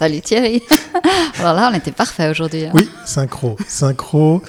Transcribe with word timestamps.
Salut 0.00 0.22
Thierry. 0.22 0.62
Alors 1.40 1.52
là, 1.52 1.68
on 1.70 1.76
était 1.76 1.90
parfait 1.92 2.30
aujourd'hui. 2.30 2.64
hein. 2.64 2.70
Oui, 2.72 2.88
synchro, 3.04 3.56
synchro 3.68 4.40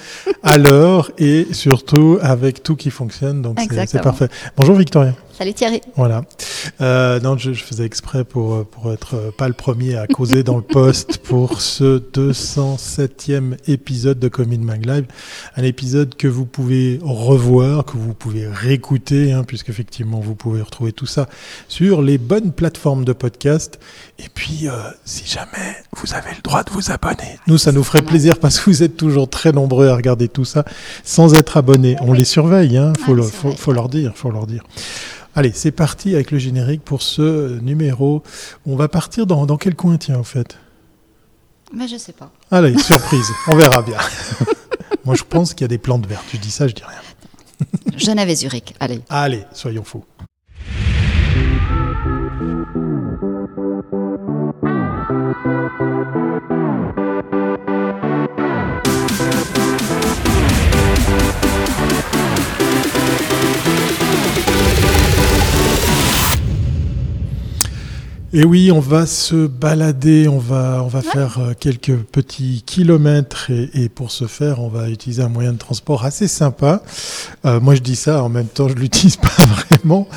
à 0.42 0.56
l'heure 0.56 1.10
et 1.18 1.46
surtout 1.52 2.16
avec 2.22 2.62
tout 2.62 2.74
qui 2.74 2.88
fonctionne, 2.88 3.42
donc 3.42 3.58
c'est- 3.60 4.00
parfait. 4.00 4.28
Bonjour 4.56 4.76
Victoria. 4.76 5.12
Salut 5.42 5.54
Thierry. 5.54 5.80
Voilà. 5.96 6.22
Euh, 6.80 7.18
non, 7.18 7.36
je, 7.36 7.52
je 7.52 7.64
faisais 7.64 7.84
exprès 7.84 8.22
pour, 8.22 8.64
pour 8.64 8.92
être 8.92 9.14
euh, 9.16 9.30
pas 9.36 9.48
le 9.48 9.54
premier 9.54 9.96
à 9.96 10.06
causer 10.06 10.44
dans 10.44 10.54
le 10.54 10.62
poste 10.62 11.18
pour 11.18 11.60
ce 11.60 11.98
207e 11.98 13.56
épisode 13.66 14.20
de 14.20 14.28
Commune 14.28 14.62
Mag 14.62 14.86
Live. 14.86 15.06
Un 15.56 15.64
épisode 15.64 16.14
que 16.14 16.28
vous 16.28 16.46
pouvez 16.46 17.00
revoir, 17.02 17.84
que 17.84 17.96
vous 17.96 18.14
pouvez 18.14 18.46
réécouter, 18.46 19.32
hein, 19.32 19.42
puisqu'effectivement 19.42 20.20
vous 20.20 20.36
pouvez 20.36 20.62
retrouver 20.62 20.92
tout 20.92 21.06
ça 21.06 21.28
sur 21.66 22.02
les 22.02 22.18
bonnes 22.18 22.52
plateformes 22.52 23.04
de 23.04 23.12
podcast. 23.12 23.80
Et 24.20 24.28
puis, 24.32 24.68
euh, 24.68 24.74
si 25.04 25.26
jamais 25.26 25.74
vous 25.96 26.14
avez 26.14 26.30
le 26.36 26.42
droit 26.42 26.62
de 26.62 26.70
vous 26.70 26.92
abonner, 26.92 27.36
nous, 27.48 27.58
ça 27.58 27.72
nous 27.72 27.82
ferait 27.82 28.02
plaisir 28.02 28.38
parce 28.38 28.60
que 28.60 28.70
vous 28.70 28.84
êtes 28.84 28.96
toujours 28.96 29.28
très 29.28 29.50
nombreux 29.50 29.88
à 29.88 29.96
regarder 29.96 30.28
tout 30.28 30.44
ça 30.44 30.64
sans 31.02 31.34
être 31.34 31.56
abonnés. 31.56 31.96
On 32.00 32.12
les 32.12 32.24
surveille, 32.24 32.76
hein, 32.76 32.92
faut, 33.04 33.14
le- 33.14 33.24
c'est 33.24 33.32
faut, 33.32 33.48
vrai. 33.48 33.56
faut 33.56 33.72
leur 33.72 33.88
dire, 33.88 34.12
faut 34.14 34.30
leur 34.30 34.46
dire. 34.46 34.62
Allez, 35.34 35.52
c'est 35.54 35.70
parti 35.72 36.14
avec 36.14 36.30
le 36.30 36.38
générique 36.38 36.82
pour 36.82 37.00
ce 37.02 37.58
numéro. 37.60 38.22
On 38.66 38.76
va 38.76 38.88
partir 38.88 39.26
dans, 39.26 39.46
dans 39.46 39.56
quel 39.56 39.74
coin, 39.74 39.96
tiens, 39.96 40.18
en 40.18 40.24
fait? 40.24 40.58
Mais 41.72 41.88
je 41.88 41.96
sais 41.96 42.12
pas. 42.12 42.30
Allez, 42.50 42.76
surprise, 42.82 43.30
on 43.48 43.56
verra 43.56 43.82
bien. 43.82 43.96
Moi, 45.04 45.14
je 45.14 45.22
pense 45.24 45.54
qu'il 45.54 45.62
y 45.62 45.64
a 45.64 45.68
des 45.68 45.78
plantes 45.78 46.06
vertes. 46.06 46.24
Je 46.32 46.36
dis 46.38 46.50
ça, 46.50 46.68
je 46.68 46.74
dis 46.74 46.82
rien. 46.84 47.96
Genève 47.96 48.28
et 48.28 48.34
Zurich. 48.34 48.74
Allez. 48.78 49.00
Allez, 49.08 49.44
soyons 49.52 49.84
fous. 49.84 50.04
Et 68.34 68.46
oui, 68.46 68.72
on 68.72 68.80
va 68.80 69.04
se 69.04 69.46
balader, 69.46 70.26
on 70.26 70.38
va, 70.38 70.82
on 70.82 70.88
va 70.88 71.02
faire 71.02 71.38
euh, 71.38 71.52
quelques 71.52 71.98
petits 71.98 72.62
kilomètres 72.64 73.50
et, 73.50 73.68
et 73.74 73.88
pour 73.90 74.10
ce 74.10 74.26
faire, 74.26 74.60
on 74.60 74.68
va 74.68 74.88
utiliser 74.88 75.22
un 75.22 75.28
moyen 75.28 75.52
de 75.52 75.58
transport 75.58 76.06
assez 76.06 76.28
sympa. 76.28 76.82
Euh, 77.44 77.60
moi, 77.60 77.74
je 77.74 77.82
dis 77.82 77.94
ça, 77.94 78.24
en 78.24 78.30
même 78.30 78.46
temps, 78.46 78.70
je 78.70 78.74
l'utilise 78.74 79.16
pas 79.18 79.28
vraiment. 79.44 80.08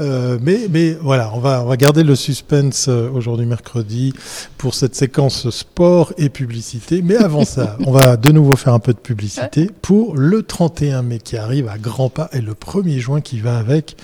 Euh, 0.00 0.38
mais, 0.40 0.60
mais 0.70 0.94
voilà, 0.94 1.30
on 1.34 1.40
va, 1.40 1.62
on 1.62 1.66
va 1.66 1.76
garder 1.76 2.04
le 2.04 2.16
suspense 2.16 2.88
aujourd'hui 2.88 3.44
mercredi 3.44 4.14
pour 4.56 4.74
cette 4.74 4.94
séquence 4.94 5.50
sport 5.50 6.14
et 6.16 6.30
publicité. 6.30 7.02
Mais 7.02 7.16
avant 7.16 7.44
ça, 7.44 7.76
on 7.86 7.92
va 7.92 8.16
de 8.16 8.32
nouveau 8.32 8.56
faire 8.56 8.72
un 8.72 8.80
peu 8.80 8.94
de 8.94 8.98
publicité 8.98 9.68
pour 9.82 10.16
le 10.16 10.42
31 10.42 11.02
mai 11.02 11.18
qui 11.18 11.36
arrive 11.36 11.68
à 11.68 11.76
grands 11.76 12.08
pas 12.08 12.30
et 12.32 12.40
le 12.40 12.54
1er 12.54 12.98
juin 12.98 13.20
qui 13.20 13.40
va 13.40 13.58
avec 13.58 13.98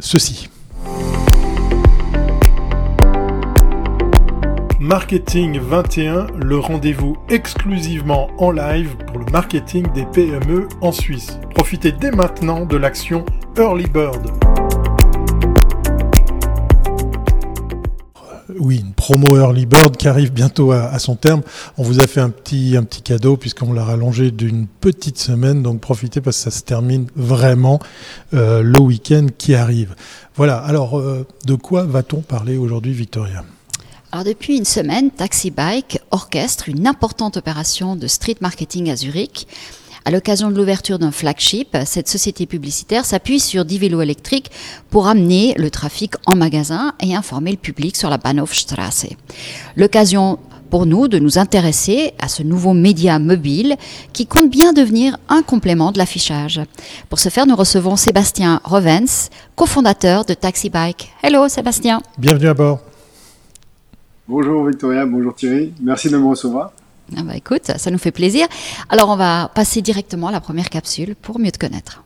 ceci. 0.00 0.48
Marketing 4.82 5.60
21, 5.60 6.26
le 6.42 6.58
rendez-vous 6.58 7.16
exclusivement 7.28 8.28
en 8.38 8.50
live 8.50 8.96
pour 9.06 9.20
le 9.20 9.26
marketing 9.30 9.86
des 9.92 10.04
PME 10.06 10.66
en 10.80 10.90
Suisse. 10.90 11.38
Profitez 11.54 11.92
dès 11.92 12.10
maintenant 12.10 12.66
de 12.66 12.76
l'action 12.76 13.24
Early 13.56 13.86
Bird. 13.86 14.26
Oui, 18.58 18.80
une 18.84 18.92
promo 18.92 19.36
Early 19.36 19.66
Bird 19.66 19.96
qui 19.96 20.08
arrive 20.08 20.32
bientôt 20.32 20.72
à, 20.72 20.98
son 20.98 21.14
terme. 21.14 21.42
On 21.78 21.84
vous 21.84 22.00
a 22.00 22.08
fait 22.08 22.20
un 22.20 22.30
petit, 22.30 22.76
un 22.76 22.82
petit 22.82 23.02
cadeau 23.02 23.36
puisqu'on 23.36 23.72
l'a 23.72 23.84
rallongé 23.84 24.32
d'une 24.32 24.66
petite 24.66 25.16
semaine. 25.16 25.62
Donc 25.62 25.80
profitez 25.80 26.20
parce 26.20 26.38
que 26.38 26.42
ça 26.42 26.50
se 26.50 26.64
termine 26.64 27.06
vraiment 27.14 27.78
euh, 28.34 28.62
le 28.62 28.80
week-end 28.80 29.26
qui 29.38 29.54
arrive. 29.54 29.94
Voilà, 30.34 30.56
alors 30.56 30.98
euh, 30.98 31.24
de 31.46 31.54
quoi 31.54 31.84
va-t-on 31.84 32.20
parler 32.20 32.56
aujourd'hui, 32.56 32.92
Victoria? 32.92 33.44
Alors 34.14 34.24
depuis 34.24 34.58
une 34.58 34.66
semaine, 34.66 35.10
Taxi 35.10 35.50
Bike 35.50 35.98
orchestre 36.10 36.68
une 36.68 36.86
importante 36.86 37.38
opération 37.38 37.96
de 37.96 38.06
street 38.06 38.36
marketing 38.42 38.90
à 38.90 38.96
Zurich. 38.96 39.48
À 40.04 40.10
l'occasion 40.10 40.50
de 40.50 40.56
l'ouverture 40.56 40.98
d'un 40.98 41.12
flagship, 41.12 41.78
cette 41.86 42.08
société 42.08 42.44
publicitaire 42.44 43.06
s'appuie 43.06 43.40
sur 43.40 43.64
10 43.64 43.78
vélos 43.78 44.02
électriques 44.02 44.50
pour 44.90 45.06
amener 45.06 45.54
le 45.56 45.70
trafic 45.70 46.12
en 46.26 46.36
magasin 46.36 46.92
et 47.00 47.14
informer 47.14 47.52
le 47.52 47.56
public 47.56 47.96
sur 47.96 48.10
la 48.10 48.18
Bahnhofstrasse. 48.18 49.06
L'occasion 49.76 50.38
pour 50.68 50.84
nous 50.84 51.08
de 51.08 51.18
nous 51.18 51.38
intéresser 51.38 52.12
à 52.20 52.28
ce 52.28 52.42
nouveau 52.42 52.74
média 52.74 53.18
mobile 53.18 53.76
qui 54.12 54.26
compte 54.26 54.50
bien 54.50 54.74
devenir 54.74 55.16
un 55.30 55.42
complément 55.42 55.90
de 55.90 55.96
l'affichage. 55.96 56.60
Pour 57.08 57.18
ce 57.18 57.30
faire, 57.30 57.46
nous 57.46 57.56
recevons 57.56 57.96
Sébastien 57.96 58.60
Rovens, 58.62 59.30
cofondateur 59.56 60.26
de 60.26 60.34
Taxi 60.34 60.68
Bike. 60.68 61.10
Hello 61.22 61.48
Sébastien. 61.48 62.02
Bienvenue 62.18 62.48
à 62.48 62.54
bord. 62.54 62.91
Bonjour 64.28 64.64
Victoria, 64.66 65.04
bonjour 65.04 65.34
Thierry, 65.34 65.74
merci 65.80 66.08
de 66.08 66.16
me 66.16 66.24
recevoir. 66.24 66.72
Ah 67.16 67.24
bah 67.24 67.36
écoute, 67.36 67.72
ça 67.76 67.90
nous 67.90 67.98
fait 67.98 68.12
plaisir. 68.12 68.46
Alors 68.88 69.08
on 69.08 69.16
va 69.16 69.50
passer 69.52 69.82
directement 69.82 70.28
à 70.28 70.32
la 70.32 70.40
première 70.40 70.70
capsule 70.70 71.16
pour 71.20 71.40
mieux 71.40 71.50
te 71.50 71.58
connaître. 71.58 72.04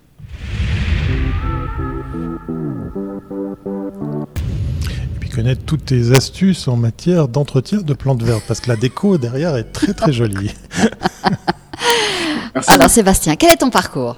Et 5.14 5.18
puis 5.20 5.28
connaître 5.28 5.62
toutes 5.66 5.84
tes 5.84 6.12
astuces 6.12 6.68
en 6.68 6.76
matière 6.76 7.28
d'entretien 7.28 7.82
de 7.82 7.92
plantes 7.92 8.22
vertes 8.22 8.44
parce 8.48 8.60
que 8.60 8.70
la 8.70 8.76
déco 8.76 9.18
derrière 9.18 9.54
est 9.54 9.70
très 9.72 9.92
très 9.92 10.12
jolie. 10.14 10.54
Merci. 12.54 12.70
Alors 12.70 12.88
Sébastien, 12.88 13.36
quel 13.36 13.52
est 13.52 13.56
ton 13.56 13.68
parcours? 13.68 14.16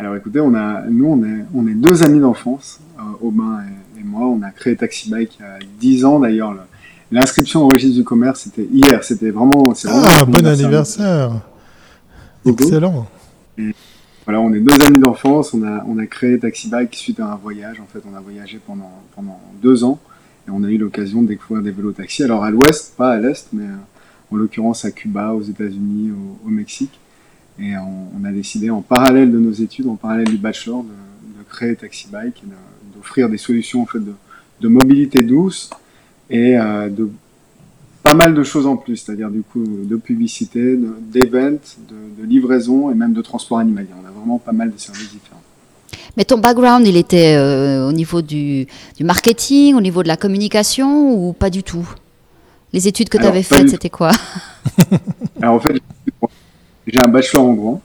Alors 0.00 0.16
écoutez, 0.16 0.40
on 0.40 0.54
a, 0.54 0.82
nous 0.88 1.06
on 1.06 1.22
est, 1.22 1.44
on 1.54 1.66
est 1.68 1.74
deux 1.74 2.02
amis 2.02 2.20
d'enfance, 2.20 2.80
euh, 2.98 3.02
Aubin 3.20 3.60
et, 3.60 3.89
et 4.00 4.04
moi. 4.04 4.26
On 4.26 4.42
a 4.42 4.50
créé 4.50 4.74
Taxi 4.76 5.10
Bike 5.10 5.38
il 5.38 5.42
y 5.42 5.46
a 5.46 5.58
10 5.80 6.04
ans 6.04 6.18
d'ailleurs. 6.20 6.52
le- 6.52 6.60
L'inscription 7.12 7.64
au 7.64 7.68
registre 7.68 7.96
du 7.96 8.04
commerce, 8.04 8.42
c'était 8.42 8.68
hier. 8.72 9.02
C'était 9.02 9.30
vraiment. 9.30 9.72
vraiment 9.72 10.02
Ah, 10.06 10.24
bon 10.24 10.46
anniversaire. 10.46 11.32
Excellent 12.46 13.06
Voilà, 14.24 14.40
on 14.40 14.52
est 14.52 14.60
deux 14.60 14.80
amis 14.86 14.98
d'enfance. 15.00 15.52
On 15.54 15.62
a, 15.64 15.84
on 15.88 15.98
a 15.98 16.06
créé 16.06 16.38
Taxi 16.38 16.68
Bike 16.68 16.94
suite 16.94 17.18
à 17.20 17.32
un 17.32 17.36
voyage. 17.36 17.80
En 17.80 17.86
fait, 17.86 18.00
on 18.10 18.16
a 18.16 18.20
voyagé 18.20 18.60
pendant, 18.64 18.92
pendant 19.16 19.40
deux 19.60 19.82
ans 19.84 19.98
et 20.46 20.50
on 20.50 20.62
a 20.62 20.68
eu 20.68 20.78
l'occasion 20.78 21.22
de 21.22 21.28
découvrir 21.28 21.62
des 21.64 21.70
vélos 21.72 21.92
taxis. 21.92 22.22
Alors 22.22 22.44
à 22.44 22.50
l'ouest, 22.50 22.94
pas 22.96 23.12
à 23.12 23.18
l'est, 23.18 23.48
mais 23.52 23.64
euh, 23.64 23.76
en 24.30 24.36
l'occurrence 24.36 24.84
à 24.84 24.90
Cuba, 24.90 25.32
aux 25.34 25.42
États-Unis, 25.42 26.12
au, 26.12 26.46
au 26.46 26.50
Mexique. 26.50 26.98
Et 27.58 27.76
on, 27.76 28.08
on 28.20 28.24
a 28.24 28.30
décidé, 28.32 28.70
en 28.70 28.80
parallèle 28.82 29.30
de 29.32 29.38
nos 29.38 29.52
études, 29.52 29.86
en 29.88 29.96
parallèle 29.96 30.28
du 30.28 30.38
bachelor, 30.38 30.82
de, 30.84 30.88
de 30.88 31.44
créer 31.48 31.74
Taxi 31.76 32.06
Bike 32.10 32.42
et 32.44 32.46
de- 32.46 32.52
d'offrir 33.00 33.28
des 33.28 33.38
solutions 33.38 33.82
en 33.82 33.86
fait 33.86 33.98
de, 33.98 34.12
de 34.60 34.68
mobilité 34.68 35.22
douce 35.22 35.70
et 36.28 36.58
euh, 36.58 36.88
de 36.88 37.10
pas 38.02 38.14
mal 38.14 38.34
de 38.34 38.42
choses 38.42 38.66
en 38.66 38.76
plus, 38.76 38.96
c'est-à-dire 38.96 39.30
du 39.30 39.42
coup 39.42 39.64
de 39.64 39.96
publicité, 39.96 40.76
de- 40.76 40.94
d'events, 41.12 41.58
de, 41.88 42.22
de 42.22 42.26
livraison 42.26 42.90
et 42.90 42.94
même 42.94 43.12
de 43.12 43.22
transport 43.22 43.58
animalier. 43.58 43.88
On 44.02 44.06
a 44.06 44.10
vraiment 44.10 44.38
pas 44.38 44.52
mal 44.52 44.70
de 44.70 44.78
services 44.78 45.10
différents. 45.10 45.42
Mais 46.16 46.24
ton 46.24 46.38
background, 46.38 46.86
il 46.86 46.96
était 46.96 47.36
euh, 47.36 47.88
au 47.88 47.92
niveau 47.92 48.22
du, 48.22 48.66
du 48.96 49.04
marketing, 49.04 49.74
au 49.74 49.80
niveau 49.80 50.02
de 50.02 50.08
la 50.08 50.16
communication 50.16 51.12
ou 51.14 51.32
pas 51.32 51.50
du 51.50 51.62
tout? 51.62 51.86
Les 52.72 52.86
études 52.88 53.08
que 53.08 53.18
tu 53.18 53.24
avais 53.24 53.42
faites, 53.42 53.68
c'était 53.68 53.90
quoi? 53.90 54.12
Alors 55.42 55.54
en 55.54 55.60
fait, 55.60 55.74
j'ai 56.86 57.00
un 57.02 57.08
bachelor 57.08 57.44
en 57.44 57.52
droit, 57.54 57.80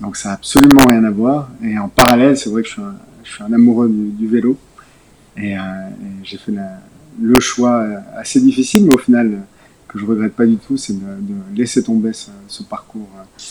donc 0.00 0.16
ça 0.16 0.28
n'a 0.30 0.34
absolument 0.36 0.82
rien 0.88 1.04
à 1.04 1.10
voir. 1.10 1.48
Et 1.64 1.78
en 1.78 1.88
parallèle, 1.88 2.36
c'est 2.36 2.48
vrai 2.50 2.62
que 2.62 2.68
je 2.68 2.74
suis 2.74 2.82
un, 2.82 2.94
je 3.28 3.34
suis 3.34 3.42
un 3.42 3.52
amoureux 3.52 3.88
du, 3.90 4.26
vélo. 4.26 4.56
Et, 5.36 5.56
euh, 5.56 5.60
et 5.60 6.24
j'ai 6.24 6.38
fait 6.38 6.52
le 7.20 7.40
choix 7.40 7.80
euh, 7.80 7.98
assez 8.16 8.40
difficile, 8.40 8.86
mais 8.86 8.94
au 8.94 8.98
final, 8.98 9.42
que 9.86 9.98
je 9.98 10.04
regrette 10.04 10.34
pas 10.34 10.46
du 10.46 10.56
tout, 10.56 10.76
c'est 10.76 10.94
de, 10.94 11.34
laisser 11.54 11.82
tomber 11.82 12.12
ce, 12.12 12.62
parcours 12.62 13.08
euh, 13.18 13.42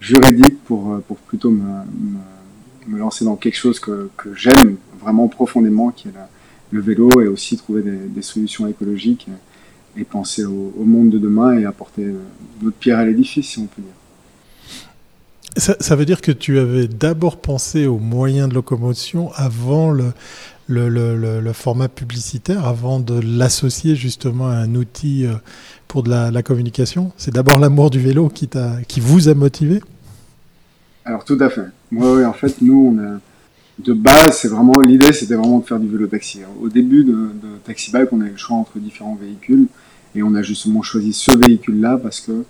juridique 0.00 0.62
pour, 0.64 1.00
plutôt 1.26 1.50
me, 1.50 2.96
lancer 2.96 3.24
dans 3.24 3.36
quelque 3.36 3.56
chose 3.56 3.80
que, 3.80 4.08
j'aime 4.34 4.76
vraiment 5.00 5.28
profondément, 5.28 5.90
qui 5.90 6.08
est 6.08 6.12
le 6.70 6.80
vélo, 6.80 7.20
et 7.20 7.26
aussi 7.26 7.56
trouver 7.56 7.82
des, 7.82 8.22
solutions 8.22 8.66
écologiques 8.66 9.28
et, 9.96 10.04
penser 10.04 10.44
au, 10.44 10.74
au 10.78 10.84
monde 10.84 11.10
de 11.10 11.18
demain 11.18 11.58
et 11.58 11.64
apporter 11.64 12.06
notre 12.62 12.76
pierre 12.76 12.98
à 12.98 13.04
l'édifice, 13.04 13.48
si 13.48 13.58
on 13.58 13.66
peut 13.66 13.82
dire. 13.82 14.05
Ça, 15.56 15.96
veut 15.96 16.04
dire 16.04 16.20
que 16.20 16.32
tu 16.32 16.58
avais 16.58 16.88
d'abord 16.88 17.38
pensé 17.38 17.86
aux 17.86 17.98
moyens 17.98 18.48
de 18.48 18.54
locomotion 18.54 19.30
avant 19.34 19.92
le, 19.92 21.52
format 21.52 21.88
publicitaire, 21.88 22.66
avant 22.66 23.00
de 23.00 23.20
l'associer 23.20 23.94
justement 23.96 24.48
à 24.48 24.54
un 24.54 24.74
outil 24.74 25.26
euh, 25.26 25.34
pour 25.88 26.02
de 26.02 26.10
la, 26.10 26.42
communication 26.42 27.12
C'est 27.16 27.32
d'abord 27.32 27.58
l'amour 27.58 27.90
du 27.90 28.00
vélo 28.00 28.28
qui, 28.28 28.48
qui 28.88 29.00
vous 29.00 29.28
a 29.28 29.34
motivé? 29.34 29.80
Alors 31.04 31.24
tout 31.24 31.38
à 31.40 31.48
fait. 31.48 31.66
Moi, 31.90 32.16
ouais, 32.16 32.24
en 32.24 32.32
fait, 32.32 32.60
nous, 32.60 32.94
on 32.94 32.98
a, 32.98 33.20
de 33.78 33.92
base, 33.92 34.38
c'est 34.38 34.48
vraiment 34.48 34.80
l'idée, 34.80 35.12
c'était 35.12 35.34
vraiment 35.34 35.58
de 35.58 35.66
faire 35.66 35.78
du 35.78 35.88
vélo 35.88 36.06
taxi. 36.06 36.40
Au 36.60 36.68
début 36.68 37.04
de, 37.04 37.12
de 37.12 37.58
Taxi 37.64 37.92
Bike, 37.92 38.12
on 38.12 38.20
avait 38.20 38.30
le 38.30 38.36
choix 38.36 38.56
entre 38.56 38.78
différents 38.78 39.14
véhicules 39.14 39.66
et 40.14 40.22
on 40.22 40.34
a 40.34 40.42
justement 40.42 40.82
choisi 40.82 41.12
ce 41.12 41.36
véhicule-là 41.36 41.98
parce 42.02 42.20
que 42.20 42.44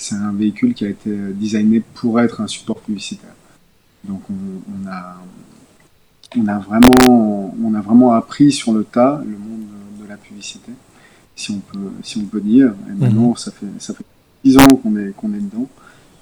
c'est 0.00 0.14
un 0.14 0.32
véhicule 0.32 0.72
qui 0.72 0.86
a 0.86 0.88
été 0.88 1.14
designé 1.34 1.80
pour 1.80 2.20
être 2.20 2.40
un 2.40 2.46
support 2.46 2.80
publicitaire. 2.80 3.34
Donc 4.04 4.22
on, 4.30 4.88
a, 4.88 5.16
on, 6.38 6.46
a 6.48 6.58
vraiment, 6.58 7.54
on 7.62 7.74
a 7.74 7.82
vraiment 7.82 8.12
appris 8.12 8.50
sur 8.50 8.72
le 8.72 8.84
tas 8.84 9.20
le 9.22 9.36
monde 9.36 9.66
de, 10.00 10.08
la 10.08 10.16
publicité, 10.16 10.72
si 11.36 11.50
on 11.52 11.58
peut, 11.58 11.92
si 12.02 12.16
on 12.16 12.24
peut 12.24 12.40
dire. 12.40 12.72
Et 12.88 12.92
maintenant, 12.94 13.28
mhm. 13.28 13.36
ça 13.36 13.50
fait 13.50 13.66
ça 13.78 13.92
fait 13.92 14.04
10 14.42 14.56
ans 14.58 14.68
qu'on 14.82 14.96
est, 14.96 15.10
qu'on 15.14 15.34
est 15.34 15.40
dedans. 15.40 15.68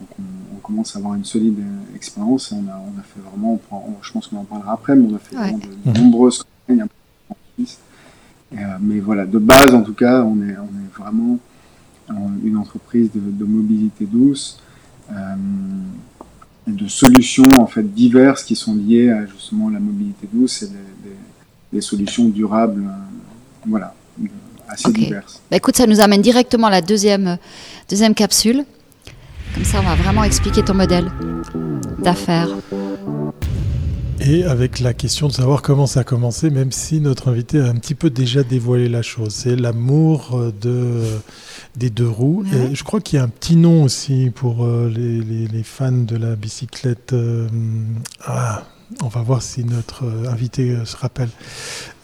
Donc 0.00 0.08
on, 0.18 0.56
commence 0.60 0.96
à 0.96 0.98
avoir 0.98 1.14
une 1.14 1.24
solide 1.24 1.60
expérience 1.96 2.52
et 2.52 2.54
on 2.54 2.68
a, 2.68 2.76
on 2.76 3.00
a 3.00 3.02
fait 3.02 3.20
vraiment, 3.20 3.58
je 4.02 4.12
pense 4.12 4.26
qu'on 4.26 4.36
en 4.36 4.44
parlera 4.44 4.74
après, 4.74 4.94
mais 4.94 5.08
on 5.10 5.14
a 5.14 5.18
fait 5.18 5.34
vraiment 5.34 5.58
de, 5.58 5.90
mhm. 5.90 5.96
nombreuses 5.96 6.42
campagnes 6.66 6.86
euh, 8.52 8.56
mais 8.80 9.00
voilà, 9.00 9.24
de 9.24 9.38
base 9.38 9.72
en 9.74 9.82
tout 9.82 9.94
cas, 9.94 10.22
on 10.22 10.36
est, 10.42 10.56
on 10.58 10.66
est 10.66 10.98
vraiment 10.98 11.38
une 12.44 12.56
entreprise 12.56 13.10
de, 13.14 13.44
mobilité 13.44 14.06
douce, 14.06 14.60
euh, 15.10 15.14
de 16.66 16.88
solutions 16.88 17.48
en 17.58 17.66
fait 17.66 17.82
diverses 17.82 18.42
qui 18.44 18.56
sont 18.56 18.74
liées 18.74 19.10
à 19.10 19.26
justement 19.26 19.70
la 19.70 19.80
mobilité 19.80 20.28
douce 20.32 20.62
et 20.62 20.68
des, 21.72 21.80
solutions 21.80 22.28
durables, 22.28 22.82
euh, 22.82 23.66
voilà, 23.66 23.94
assez 24.68 24.90
diverses. 24.92 25.40
Bah, 25.50 25.56
écoute, 25.56 25.76
ça 25.76 25.86
nous 25.86 26.00
amène 26.00 26.22
directement 26.22 26.66
à 26.66 26.70
la 26.70 26.80
deuxième, 26.80 27.38
deuxième 27.88 28.14
capsule. 28.14 28.64
Comme 29.54 29.64
ça, 29.64 29.80
on 29.80 29.82
va 29.82 29.94
vraiment 29.94 30.24
expliquer 30.24 30.62
ton 30.62 30.74
modèle 30.74 31.10
d'affaires. 31.98 32.48
Et 34.30 34.44
avec 34.44 34.80
la 34.80 34.92
question 34.92 35.28
de 35.28 35.32
savoir 35.32 35.62
comment 35.62 35.86
ça 35.86 36.00
a 36.00 36.04
commencé, 36.04 36.50
même 36.50 36.70
si 36.70 37.00
notre 37.00 37.28
invité 37.28 37.60
a 37.60 37.64
un 37.64 37.76
petit 37.76 37.94
peu 37.94 38.10
déjà 38.10 38.42
dévoilé 38.42 38.86
la 38.90 39.00
chose, 39.00 39.34
c'est 39.34 39.56
l'amour 39.56 40.52
de, 40.60 41.02
des 41.76 41.88
deux 41.88 42.10
roues. 42.10 42.44
Et 42.52 42.74
je 42.74 42.84
crois 42.84 43.00
qu'il 43.00 43.18
y 43.18 43.22
a 43.22 43.24
un 43.24 43.28
petit 43.28 43.56
nom 43.56 43.84
aussi 43.84 44.30
pour 44.34 44.66
euh, 44.66 44.92
les, 44.94 45.22
les, 45.48 45.62
fans 45.62 45.92
de 45.92 46.14
la 46.18 46.36
bicyclette. 46.36 47.14
Euh, 47.14 47.48
ah, 48.26 48.64
on 49.02 49.08
va 49.08 49.22
voir 49.22 49.40
si 49.40 49.64
notre 49.64 50.04
euh, 50.04 50.30
invité 50.30 50.76
se 50.84 50.94
rappelle. 50.98 51.30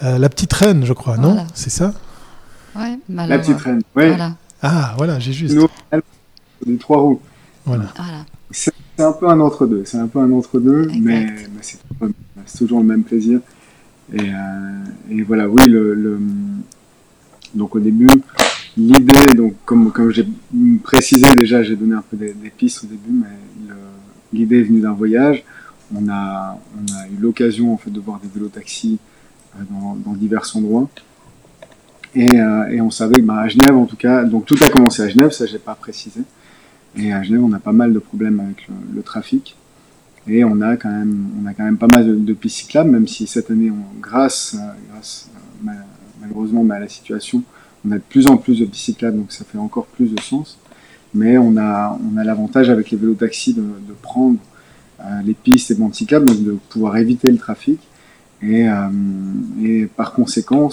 la 0.00 0.29
petite 0.31 0.55
reine, 0.55 0.87
je 0.87 0.94
crois, 0.94 1.19
non 1.19 1.47
C'est 1.53 1.69
ça 1.69 1.93
Ouais, 2.75 2.99
La 3.11 3.38
petite 3.38 3.61
reine, 3.61 3.82
oui. 3.97 4.05
Ah, 4.62 4.94
voilà, 4.97 5.19
j'ai 5.19 5.35
juste. 5.35 5.59
Les 6.65 6.79
trois 6.79 7.00
roues. 7.03 7.21
Voilà. 7.67 7.85
voilà. 7.94 8.25
C'est 8.96 9.02
un 9.02 9.12
peu 9.12 9.29
un 9.29 9.41
entre-deux, 9.41 9.82
c'est 9.85 9.99
un 9.99 10.06
peu 10.06 10.20
un 10.20 10.31
entre-deux, 10.31 10.88
mais, 11.00 11.26
c'est 12.46 12.58
toujours 12.58 12.81
le 12.81 12.87
même 12.87 13.02
plaisir. 13.02 13.41
Et, 14.12 14.20
euh, 14.20 15.25
voilà, 15.26 15.49
oui, 15.49 15.64
le, 15.67 16.20
donc 17.55 17.75
au 17.75 17.81
début, 17.81 18.08
l'idée, 18.76 19.35
donc 19.35 19.55
comme, 19.64 19.91
comme 19.91 20.11
j'ai 20.12 20.26
précisé 20.82 21.26
déjà, 21.35 21.62
j'ai 21.62 21.75
donné 21.75 21.94
un 21.94 22.05
peu 22.08 22.17
des, 22.17 22.35
pistes 22.56 22.85
au 22.85 22.87
début, 22.87 23.11
mais 23.11 23.75
l'idée 24.32 24.61
est 24.61 24.64
venue 24.64 24.81
d'un 24.81 24.93
voyage. 24.93 25.44
On 25.94 26.08
a, 26.08 26.58
on 26.76 26.93
a 26.94 27.06
eu 27.08 27.20
l'occasion 27.20 27.75
en 27.75 27.76
fait 27.76 27.90
de 27.90 28.00
voir 28.00 28.19
des 28.20 28.29
vélos-taxis 28.29 28.99
euh, 29.56 29.62
dans, 29.70 29.94
dans, 29.94 30.12
divers 30.12 30.44
endroits. 30.55 30.88
Et, 32.14 32.40
euh, 32.40 32.70
et 32.70 32.81
on 32.81 32.90
savait 32.90 33.17
que 33.17 33.23
bah, 33.23 33.40
à 33.40 33.49
Genève, 33.49 33.76
en 33.76 33.87
tout 33.87 33.97
cas, 33.97 34.25
donc 34.25 34.47
tout 34.47 34.56
a 34.64 34.69
commencé 34.70 35.02
à 35.02 35.08
Genève, 35.08 35.31
ça 35.31 35.47
j'ai 35.47 35.58
pas 35.58 35.75
précisé. 35.75 36.23
Et 36.96 37.12
à 37.12 37.23
Genève, 37.23 37.43
on 37.43 37.52
a 37.52 37.58
pas 37.58 37.73
mal 37.73 37.93
de 37.93 37.99
problèmes 37.99 38.41
avec 38.41 38.69
le, 38.94 39.02
trafic. 39.02 39.56
Et 40.26 40.44
on 40.44 40.61
a 40.61 40.76
quand 40.76 40.91
même, 40.91 41.29
on 41.43 41.46
a 41.46 41.55
quand 41.55 41.64
même 41.64 41.76
pas 41.76 41.88
mal 41.88 42.25
de, 42.25 42.32
pistes 42.32 42.58
cyclables, 42.58 42.91
même 42.91 43.08
si 43.08 43.26
cette 43.26 43.50
année, 43.50 43.70
on, 43.70 44.00
grâce, 44.00 44.56
grâce 44.91 45.29
malheureusement 46.20 46.64
mais 46.64 46.76
à 46.76 46.81
la 46.81 46.88
situation, 46.88 47.43
on 47.87 47.91
a 47.91 47.96
de 47.96 48.02
plus 48.08 48.26
en 48.26 48.37
plus 48.37 48.61
de 48.61 48.64
pistes 48.64 48.85
cyclables, 48.85 49.19
donc 49.19 49.32
ça 49.32 49.44
fait 49.44 49.58
encore 49.58 49.87
plus 49.87 50.14
de 50.14 50.20
sens. 50.20 50.58
Mais 51.12 51.38
on 51.38 51.56
a, 51.56 51.99
on 52.12 52.17
a 52.17 52.25
l'avantage 52.25 52.70
avec 52.70 52.91
les 52.91 52.97
vélos 52.97 53.14
taxis 53.14 53.55
de, 53.55 53.62
de 53.62 53.93
prendre 54.00 54.38
euh, 55.00 55.23
les 55.25 55.35
pistes 55.35 55.70
et 55.70 55.75
bandes 55.75 55.94
cyclables, 55.94 56.26
donc 56.26 56.43
de 56.43 56.56
pouvoir 56.70 56.97
éviter 56.97 57.31
le 57.31 57.38
trafic. 57.38 57.81
Et, 58.43 58.69
euh, 58.69 58.75
et 59.62 59.87
par 59.87 60.12
conséquent, 60.12 60.70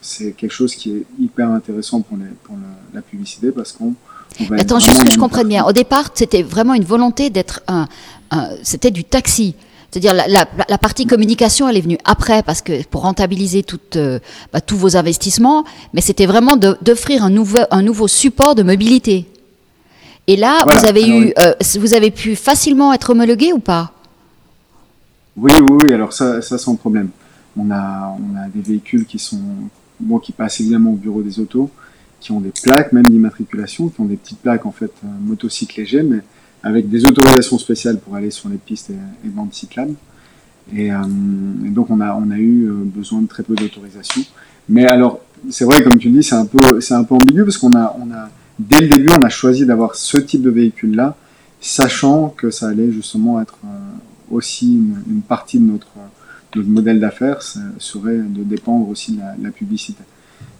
c'est 0.00 0.32
quelque 0.32 0.52
chose 0.52 0.74
qui 0.74 0.92
est 0.92 1.04
hyper 1.18 1.50
intéressant 1.50 2.00
pour, 2.00 2.16
les, 2.16 2.24
pour 2.44 2.56
la 2.92 3.02
publicité 3.02 3.50
parce 3.50 3.72
qu'on 3.72 3.94
Attends, 4.58 4.78
juste 4.78 5.04
que 5.04 5.12
je 5.12 5.18
comprenne 5.18 5.48
bien. 5.48 5.64
Au 5.64 5.72
départ, 5.72 6.10
c'était 6.14 6.42
vraiment 6.42 6.74
une 6.74 6.84
volonté 6.84 7.30
d'être 7.30 7.62
un, 7.68 7.86
c'était 8.62 8.90
du 8.90 9.04
taxi. 9.04 9.54
C'est-à-dire 9.90 10.14
la, 10.14 10.46
la, 10.68 10.78
partie 10.78 11.04
communication, 11.04 11.68
elle 11.68 11.76
est 11.76 11.80
venue 11.80 11.98
après 12.04 12.44
parce 12.44 12.62
que 12.62 12.84
pour 12.84 13.02
rentabiliser 13.02 13.64
euh, 13.96 14.20
bah, 14.52 14.60
tous 14.60 14.76
vos 14.76 14.96
investissements, 14.96 15.64
mais 15.92 16.00
c'était 16.00 16.26
vraiment 16.26 16.56
d'offrir 16.56 17.24
un 17.24 17.30
nouveau, 17.30 17.58
un 17.72 17.82
nouveau 17.82 18.06
support 18.06 18.54
de 18.54 18.62
mobilité. 18.62 19.26
Et 20.28 20.36
là, 20.36 20.64
vous 20.64 20.86
avez 20.86 21.08
eu, 21.08 21.32
euh, 21.40 21.54
vous 21.80 21.94
avez 21.94 22.12
pu 22.12 22.36
facilement 22.36 22.92
être 22.92 23.10
homologué 23.10 23.52
ou 23.52 23.58
pas? 23.58 23.92
Oui, 25.36 25.50
oui, 25.60 25.78
oui. 25.82 25.92
Alors 25.92 26.12
ça, 26.12 26.40
ça 26.40 26.56
sans 26.56 26.76
problème. 26.76 27.10
On 27.58 27.68
a, 27.72 28.16
on 28.16 28.36
a 28.36 28.48
des 28.48 28.60
véhicules 28.60 29.06
qui 29.06 29.18
sont, 29.18 29.40
bon, 29.98 30.20
qui 30.20 30.30
passent 30.30 30.60
évidemment 30.60 30.92
au 30.92 30.96
bureau 30.96 31.22
des 31.22 31.40
autos 31.40 31.68
qui 32.20 32.32
ont 32.32 32.40
des 32.40 32.52
plaques, 32.62 32.92
même 32.92 33.08
d'immatriculation, 33.08 33.88
qui 33.88 34.00
ont 34.00 34.04
des 34.04 34.16
petites 34.16 34.38
plaques 34.38 34.66
en 34.66 34.72
fait 34.72 34.92
euh, 35.04 35.08
motocycles 35.20 35.80
légers, 35.80 36.02
mais 36.02 36.20
avec 36.62 36.88
des 36.88 37.06
autorisations 37.06 37.58
spéciales 37.58 37.98
pour 37.98 38.14
aller 38.14 38.30
sur 38.30 38.48
les 38.50 38.58
pistes 38.58 38.90
et, 38.90 39.28
bandes 39.28 39.52
cyclables. 39.52 39.94
Et, 40.76 40.92
euh, 40.92 40.98
et, 41.66 41.70
donc 41.70 41.90
on 41.90 42.00
a, 42.00 42.14
on 42.14 42.30
a 42.30 42.36
eu 42.36 42.68
euh, 42.68 42.74
besoin 42.84 43.22
de 43.22 43.26
très 43.26 43.42
peu 43.42 43.54
d'autorisation. 43.54 44.22
Mais 44.68 44.86
alors, 44.86 45.20
c'est 45.48 45.64
vrai, 45.64 45.82
comme 45.82 45.98
tu 45.98 46.10
dis, 46.10 46.22
c'est 46.22 46.34
un 46.34 46.44
peu, 46.44 46.80
c'est 46.80 46.94
un 46.94 47.02
peu 47.02 47.14
ambigu 47.14 47.44
parce 47.44 47.56
qu'on 47.56 47.74
a, 47.74 47.96
on 47.98 48.12
a, 48.12 48.28
dès 48.58 48.80
le 48.80 48.88
début, 48.88 49.08
on 49.18 49.22
a 49.22 49.30
choisi 49.30 49.64
d'avoir 49.64 49.94
ce 49.94 50.18
type 50.18 50.42
de 50.42 50.50
véhicule-là, 50.50 51.16
sachant 51.62 52.28
que 52.28 52.50
ça 52.50 52.68
allait 52.68 52.92
justement 52.92 53.40
être 53.40 53.58
aussi 54.30 54.74
une, 54.74 55.22
partie 55.22 55.58
de 55.58 55.64
notre, 55.64 55.88
notre 56.54 56.68
modèle 56.68 57.00
d'affaires, 57.00 57.42
serait 57.78 58.18
de 58.18 58.44
dépendre 58.44 58.88
aussi 58.88 59.12
de 59.12 59.42
la 59.42 59.50
publicité. 59.50 60.04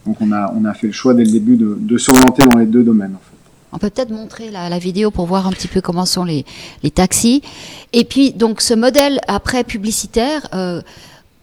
Donc 0.07 0.17
on 0.21 0.33
a, 0.33 0.53
on 0.57 0.65
a 0.65 0.75
fait 0.75 0.87
le 0.89 0.93
choix 0.93 1.15
dès 1.15 1.25
le 1.25 1.31
début 1.31 1.57
de, 1.57 1.77
de 1.79 1.99
s'orienter 1.99 2.43
dans 2.45 2.59
les 2.59 2.67
deux 2.67 2.83
domaines. 2.83 3.15
En 3.15 3.19
fait. 3.19 3.37
On 3.73 3.79
peut 3.79 3.91
peut-être 3.91 4.11
montrer 4.11 4.51
la, 4.51 4.79
vidéo 4.79 5.11
pour 5.11 5.27
voir 5.27 5.47
un 5.47 5.53
petit 5.53 5.69
peu 5.69 5.81
comment 5.81 6.07
sont 6.07 6.25
les, 6.25 6.45
les 6.83 6.91
taxis. 6.91 7.43
Et 7.93 8.05
puis 8.05 8.33
donc 8.33 8.61
ce 8.61 8.75
modèle 8.75 9.21
après 9.29 9.63
publicitaire, 9.63 10.49
euh, 10.55 10.83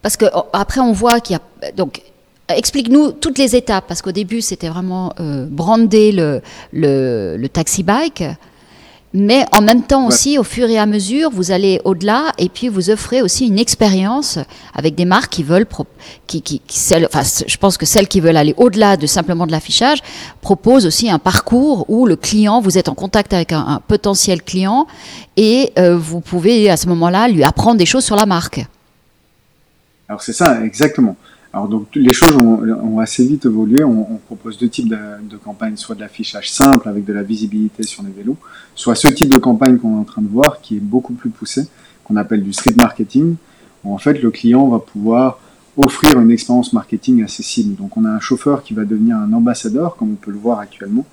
parce 0.02 0.18
que 0.18 0.26
oh, 0.36 0.44
après 0.54 0.82
on 0.82 0.92
voit 0.92 1.20
qu'il 1.20 1.38
y 1.38 1.66
a 1.68 1.72
donc 1.72 2.02
Explique-nous 2.50 3.12
toutes 3.12 3.38
les 3.38 3.58
étapes, 3.58 3.84
parce 3.90 4.02
qu'au 4.02 4.14
début, 4.14 4.40
c'était 4.40 4.70
vraiment 4.70 5.14
euh, 5.20 5.46
brander 5.46 6.14
le, 6.14 6.42
le 6.72 7.48
taxi 7.48 7.84
bike. 7.84 8.24
Mais 9.20 9.46
en 9.52 9.62
même 9.64 9.82
temps 9.82 10.06
aussi, 10.06 10.38
au 10.38 10.44
fur 10.44 10.70
et 10.70 10.78
à 10.78 10.86
mesure, 10.86 11.32
vous 11.32 11.50
allez 11.50 11.82
au-delà 11.86 12.34
et 12.38 12.50
puis 12.50 12.68
vous 12.68 12.92
offrez 12.92 13.24
aussi 13.24 13.48
une 13.48 13.58
expérience 13.58 14.38
avec 14.76 14.94
des 14.94 15.06
marques 15.06 15.32
qui 15.32 15.42
veulent, 15.42 15.66
qui, 16.28 16.44
qui, 16.44 16.62
enfin, 17.04 17.24
je 17.48 17.58
pense 17.58 17.80
que 17.80 17.88
celles 17.88 18.08
qui 18.08 18.20
veulent 18.20 18.38
aller 18.38 18.54
au-delà 18.58 18.96
de 18.96 19.08
simplement 19.08 19.48
de 19.48 19.52
l'affichage 19.52 20.04
proposent 20.42 20.86
aussi 20.86 21.10
un 21.10 21.18
parcours 21.18 21.90
où 21.90 22.06
le 22.06 22.16
client, 22.16 22.62
vous 22.62 22.78
êtes 22.78 22.90
en 22.90 22.94
contact 22.94 23.34
avec 23.34 23.54
un, 23.54 23.82
potentiel 23.88 24.44
client 24.44 24.86
et 25.36 25.72
euh, 25.80 25.98
vous 25.98 26.20
pouvez 26.20 26.70
à 26.70 26.78
ce 26.78 26.88
moment-là 26.88 27.28
lui 27.28 27.44
apprendre 27.44 27.80
des 27.80 27.88
choses 27.88 28.06
sur 28.06 28.16
la 28.16 28.28
marque. 28.28 28.64
Alors 30.08 30.22
c'est 30.22 30.34
ça, 30.34 30.64
exactement. 30.64 31.16
Alors 31.58 31.70
donc 31.70 31.88
les 31.96 32.14
choses 32.14 32.38
ont, 32.38 33.00
assez 33.00 33.26
vite 33.26 33.48
évolué. 33.48 33.84
On, 33.84 34.20
propose 34.28 34.60
deux 34.60 34.70
types 34.70 34.90
de, 34.90 35.38
campagnes, 35.44 35.76
soit 35.76 35.96
de 35.96 36.02
l'affichage 36.02 36.52
simple 36.52 36.88
avec 36.88 37.04
de 37.04 37.12
la 37.14 37.24
visibilité 37.24 37.82
sur 37.82 38.04
les 38.04 38.12
vélos, 38.12 38.38
soit 38.76 38.94
ce 38.94 39.08
type 39.08 39.34
de 39.34 39.40
campagne 39.40 39.80
qu'on 39.80 39.96
est 39.96 40.00
en 40.00 40.04
train 40.04 40.22
de 40.22 40.28
voir 40.28 40.62
qui 40.62 40.78
est 40.78 40.80
beaucoup 40.80 41.14
plus 41.14 41.32
poussé, 41.32 41.68
qu'on 42.04 42.16
appelle 42.16 42.44
du 42.44 42.54
street 42.54 42.76
marketing, 42.78 43.38
où 43.84 43.92
en 43.92 43.98
fait 43.98 44.22
le 44.22 44.30
client 44.30 44.68
va 44.68 44.78
pouvoir 44.78 45.40
offrir 45.78 46.20
une 46.20 46.30
expérience 46.30 46.74
marketing 46.74 47.24
accessible. 47.24 47.74
Donc 47.74 47.98
on 47.98 48.06
a 48.06 48.10
un 48.10 48.20
chauffeur 48.20 48.62
qui 48.62 48.76
va 48.76 48.86
devenir 48.86 49.18
un 49.18 49.34
ambassadeur, 49.34 49.96
comme 49.96 50.12
on 50.12 50.16
peut 50.16 50.30
le 50.30 50.38
voir 50.38 50.60
actuellement. 50.60 51.08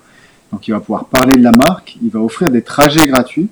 Donc 0.51 0.67
il 0.67 0.71
va 0.73 0.79
pouvoir 0.79 1.05
parler 1.05 1.37
de 1.37 1.43
la 1.43 1.53
marque, 1.53 1.97
il 2.03 2.11
va 2.11 2.21
offrir 2.21 2.51
des 2.51 2.61
trajets 2.61 3.07
gratuits. 3.07 3.49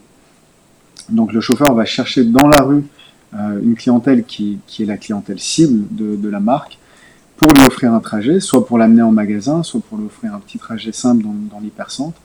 Donc 1.09 1.33
le 1.33 1.41
chauffeur 1.41 1.73
va 1.73 1.85
chercher 1.85 2.23
dans 2.23 2.47
la 2.47 2.61
rue 2.61 2.83
euh, 3.33 3.59
une 3.63 3.73
clientèle 3.73 4.25
qui, 4.25 4.59
est 4.79 4.85
la 4.85 4.97
clientèle 4.97 5.39
cible 5.39 5.87
de, 5.89 6.29
la 6.29 6.39
marque 6.39 6.77
pour 7.43 7.51
lui 7.53 7.67
offrir 7.67 7.93
un 7.93 7.99
trajet, 7.99 8.39
soit 8.39 8.65
pour 8.65 8.77
l'amener 8.77 9.01
en 9.01 9.11
magasin, 9.11 9.63
soit 9.63 9.81
pour 9.81 9.97
lui 9.97 10.05
offrir 10.05 10.33
un 10.33 10.39
petit 10.39 10.57
trajet 10.57 10.93
simple 10.93 11.23
dans, 11.23 11.59
l'hypercentre. 11.59 12.17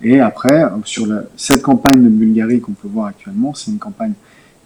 Et 0.00 0.20
après, 0.20 0.64
sur 0.84 1.06
la, 1.06 1.24
cette 1.36 1.60
campagne 1.62 2.02
de 2.02 2.08
Bulgarie 2.08 2.60
qu'on 2.60 2.72
peut 2.72 2.88
voir 2.88 3.06
actuellement, 3.06 3.52
c'est 3.52 3.70
une 3.70 3.78
campagne 3.78 4.14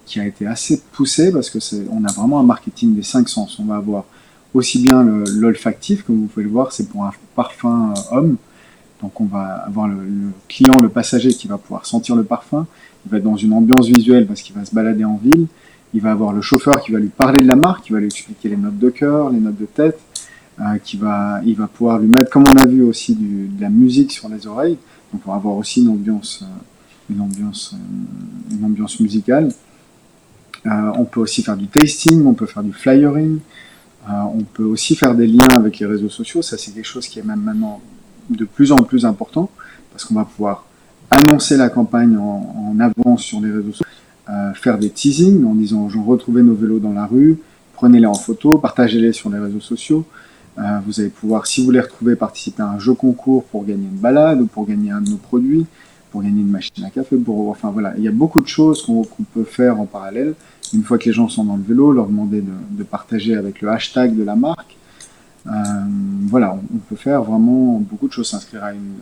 qui 0.07 0.21
a 0.21 0.27
été 0.27 0.47
assez 0.47 0.81
poussée 0.93 1.33
parce 1.33 1.51
que 1.51 1.59
c'est, 1.59 1.85
on 1.91 2.05
a 2.05 2.13
vraiment 2.13 2.39
un 2.39 2.45
marketing 2.45 2.95
des 2.95 3.03
cinq 3.03 3.29
sens. 3.29 3.59
On 3.59 3.65
va 3.65 3.77
avoir 3.77 4.05
aussi 4.55 4.81
bien 4.81 5.03
l'olfactif, 5.03 6.05
comme 6.05 6.21
vous 6.21 6.27
pouvez 6.27 6.45
le 6.45 6.51
voir, 6.51 6.71
c'est 6.73 6.89
pour 6.89 7.05
un 7.05 7.13
parfum 7.35 7.93
euh, 7.93 8.17
homme. 8.17 8.37
Donc 9.03 9.21
on 9.21 9.27
va 9.27 9.65
avoir 9.67 9.89
le, 9.89 9.97
client, 10.49 10.75
le 10.81 10.89
passager 10.89 11.31
qui 11.31 11.49
va 11.49 11.59
pouvoir 11.59 11.87
sentir 11.87 12.15
le 12.15 12.23
parfum. 12.23 12.67
Il 13.05 13.11
va 13.11 13.19
être 13.19 13.25
dans 13.25 13.37
une 13.37 13.53
ambiance 13.53 13.89
visuelle 13.89 14.27
parce 14.27 14.43
qu'il 14.43 14.55
va 14.55 14.65
se 14.65 14.75
balader 14.75 15.05
en 15.05 15.17
ville 15.17 15.49
il 15.95 16.01
va 16.01 16.11
avoir 16.11 16.33
le 16.33 16.43
chauffeur 16.43 16.83
qui 16.83 16.93
va 16.93 16.99
lui 16.99 17.09
parler 17.09 17.41
de 17.41 17.47
la 17.47 17.57
marque, 17.57 17.85
qui 17.85 17.93
va 17.93 17.99
lui 17.99 18.07
expliquer 18.07 18.49
les 18.51 18.57
notes 18.57 18.79
de 18.79 18.91
cœur, 18.91 19.31
les 19.31 19.41
notes 19.41 19.59
de 19.59 19.67
tête, 19.67 19.99
euh, 20.61 20.79
qui 20.83 20.97
va, 20.97 21.41
il 21.47 21.55
va 21.55 21.69
pouvoir 21.69 21.99
lui 21.99 22.09
mettre, 22.09 22.31
comme 22.31 22.45
on 22.47 22.57
a 22.57 22.67
vu 22.67 22.83
aussi, 22.83 23.15
de 23.15 23.61
la 23.61 23.71
musique 23.71 24.13
sur 24.13 24.29
les 24.29 24.47
oreilles. 24.47 24.77
Donc 25.13 25.23
on 25.25 25.31
va 25.31 25.37
avoir 25.37 25.57
aussi 25.57 25.83
une 25.83 25.89
ambiance, 25.89 26.43
euh, 26.43 27.15
une 27.15 27.21
ambiance, 27.21 27.75
euh, 27.75 28.57
une 28.57 28.65
ambiance 28.65 29.01
musicale. 29.01 29.51
On 30.65 31.05
peut 31.05 31.21
aussi 31.21 31.43
faire 31.43 31.57
du 31.57 31.67
tasting, 31.69 32.27
on 32.27 32.35
peut 32.35 32.45
faire 32.45 32.63
du 32.63 32.73
flyering, 32.73 33.39
on 34.07 34.43
peut 34.53 34.65
aussi 34.65 34.97
faire 34.97 35.15
des 35.15 35.27
liens 35.27 35.49
avec 35.53 35.79
les 35.79 35.87
réseaux 35.87 36.11
sociaux. 36.11 36.43
Ça, 36.43 36.59
c'est 36.59 36.73
quelque 36.73 36.85
chose 36.85 37.07
qui 37.07 37.21
est 37.21 37.23
même 37.23 37.41
maintenant 37.41 37.81
de 38.29 38.45
plus 38.45 38.71
en 38.73 38.77
plus 38.77 39.07
important 39.07 39.49
parce 39.91 40.05
qu'on 40.05 40.15
va 40.15 40.27
pouvoir 40.27 40.67
annoncer 41.11 41.57
la 41.57 41.71
campagne 41.71 42.19
en, 42.19 42.75
en 42.75 42.81
avance 42.81 43.23
sur 43.23 43.41
les 43.41 43.51
réseaux 43.51 43.71
sociaux, 43.71 43.87
euh, 44.31 44.53
faire 44.55 44.79
des 44.79 44.91
teasings 44.91 45.45
en 45.45 45.55
disant 45.55 45.89
j'en 45.89 46.05
retrouvais 46.05 46.43
nos 46.43 46.55
vélos 46.55 46.79
dans 46.79 46.93
la 46.93 47.07
rue, 47.07 47.39
prenez-les 47.75 48.07
en 48.07 48.15
photo, 48.15 48.59
partagez-les 48.59 49.13
sur 49.13 49.31
les 49.31 49.39
réseaux 49.39 49.61
sociaux. 49.61 50.05
Euh, 50.59 50.79
vous 50.85 51.01
allez 51.01 51.09
pouvoir, 51.09 51.47
si 51.47 51.65
vous 51.65 51.71
les 51.71 51.81
retrouvez, 51.81 52.17
participer 52.17 52.63
à 52.63 52.69
un 52.69 52.79
jeu 52.79 52.95
concours 52.95 53.45
pour 53.45 53.65
gagner 53.65 53.87
une 53.87 53.99
balade 53.99 54.41
ou 54.41 54.47
pour 54.47 54.67
gagner 54.67 54.91
un 54.91 55.01
de 55.01 55.11
nos 55.11 55.17
produits, 55.17 55.67
pour 56.11 56.23
gagner 56.23 56.41
une 56.41 56.51
machine 56.51 56.85
à 56.85 56.91
café. 56.91 57.17
Pour, 57.17 57.49
enfin 57.49 57.71
voilà, 57.71 57.95
il 57.97 58.03
y 58.03 58.09
a 58.09 58.13
beaucoup 58.13 58.41
de 58.41 58.49
choses 58.49 58.83
qu'on 58.83 59.05
peut 59.35 59.45
faire 59.45 59.81
en 59.81 59.87
parallèle. 59.87 60.35
Une 60.75 60.83
fois 60.83 60.99
que 60.99 61.05
les 61.05 61.13
gens 61.13 61.29
sont 61.29 61.45
dans 61.45 61.57
le 61.57 61.63
vélo, 61.63 61.93
leur 61.93 62.07
demander 62.07 62.41
de, 62.41 62.53
de 62.71 62.83
partager 62.83 63.37
avec 63.37 63.63
le 63.63 63.69
hashtag 63.69 64.17
de 64.17 64.25
la 64.25 64.37
marque. 64.37 64.77
Euh, 65.47 65.51
voilà, 66.27 66.59
on, 66.75 66.79
peut 66.79 66.97
faire 66.97 67.23
vraiment 67.23 67.79
beaucoup 67.79 68.09
de 68.09 68.13
choses, 68.13 68.29
s'inscrire 68.29 68.65
à 68.65 68.73
une, 68.73 68.97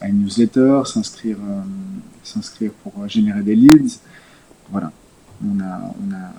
à 0.00 0.08
une, 0.08 0.22
newsletter, 0.22 0.82
s'inscrire 0.86 1.36
euh, 1.36 2.68
pour 2.82 3.08
générer 3.08 3.42
des 3.42 3.54
leads. 3.54 3.98
Voilà, 4.72 4.90
on 5.44 5.60
a, 5.60 5.80
on 6.02 6.14
a, 6.14 6.32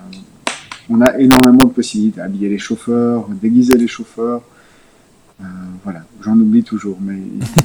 on 0.90 1.00
a 1.00 1.18
énormément 1.18 1.64
de 1.66 1.72
possibilités. 1.72 2.20
Habiller 2.20 2.48
les 2.48 2.58
chauffeurs, 2.58 3.26
déguiser 3.40 3.76
les 3.76 3.86
chauffeurs. 3.88 4.42
Euh, 5.40 5.44
voilà, 5.82 6.00
j'en 6.22 6.34
oublie 6.38 6.62
toujours, 6.62 6.98
mais 7.00 7.18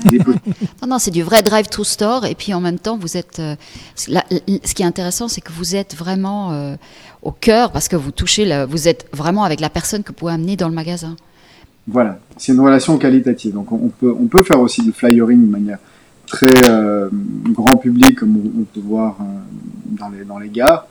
il 0.05 0.15
est 0.15 0.23
possible. 0.23 0.41
Non, 0.81 0.87
non, 0.87 0.99
c'est 0.99 1.11
du 1.11 1.21
vrai 1.23 1.43
drive 1.43 1.67
to 1.69 1.83
store. 1.83 2.25
Et 2.25 2.35
puis 2.35 2.53
en 2.53 2.61
même 2.61 2.79
temps, 2.79 2.97
vous 2.97 3.17
êtes. 3.17 3.39
euh, 3.39 3.55
ce 3.95 4.73
qui 4.73 4.81
est 4.83 4.85
intéressant, 4.85 5.27
c'est 5.27 5.41
que 5.41 5.51
vous 5.51 5.75
êtes 5.75 5.95
vraiment 5.95 6.51
euh, 6.51 6.75
au 7.21 7.31
cœur 7.31 7.71
parce 7.71 7.87
que 7.87 7.95
vous 7.95 8.11
touchez, 8.11 8.65
vous 8.65 8.87
êtes 8.87 9.07
vraiment 9.13 9.43
avec 9.43 9.59
la 9.59 9.69
personne 9.69 10.03
que 10.03 10.09
vous 10.09 10.15
pouvez 10.15 10.33
amener 10.33 10.55
dans 10.55 10.67
le 10.69 10.75
magasin. 10.75 11.15
Voilà, 11.87 12.19
c'est 12.37 12.53
une 12.53 12.59
relation 12.59 12.97
qualitative. 12.97 13.53
Donc 13.53 13.71
on, 13.71 13.75
on 13.85 13.89
peut, 13.89 14.15
on 14.19 14.27
peut 14.27 14.43
faire 14.43 14.59
aussi 14.59 14.81
du 14.83 14.91
flyering 14.91 15.45
de 15.45 15.51
manière 15.51 15.79
très 16.29 16.69
euh, 16.69 17.09
grand 17.47 17.75
public, 17.75 18.19
comme 18.19 18.37
on, 18.37 18.61
on 18.61 18.63
peut 18.63 18.79
voir 18.79 19.17
euh, 19.19 19.23
dans, 19.99 20.09
les, 20.09 20.23
dans 20.23 20.39
les 20.39 20.49
gares. 20.49 20.87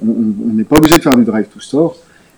On- 0.00 0.52
n'est 0.52 0.64
pas 0.64 0.76
obligé 0.76 0.96
de 0.96 1.00
faire 1.00 1.16
du 1.16 1.24
drive 1.24 1.46
to 1.46 1.60
store, 1.60 1.96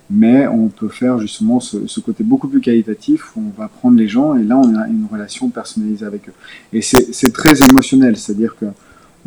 mais 0.09 0.47
on 0.47 0.67
peut 0.69 0.87
faire 0.87 1.19
justement 1.19 1.59
ce, 1.59 1.99
côté 1.99 2.23
beaucoup 2.23 2.47
plus 2.47 2.61
qualitatif 2.61 3.35
où 3.35 3.43
on 3.47 3.61
va 3.61 3.67
prendre 3.67 3.97
les 3.97 4.07
gens 4.07 4.35
et 4.35 4.43
là 4.43 4.57
on 4.57 4.75
a 4.75 4.87
une 4.87 5.07
relation 5.11 5.49
personnalisée 5.49 6.05
avec 6.05 6.29
eux. 6.29 6.33
Et 6.73 6.81
c'est 6.81 7.33
très 7.33 7.53
émotionnel, 7.69 8.15
c'est-à-dire 8.17 8.55
que 8.55 8.65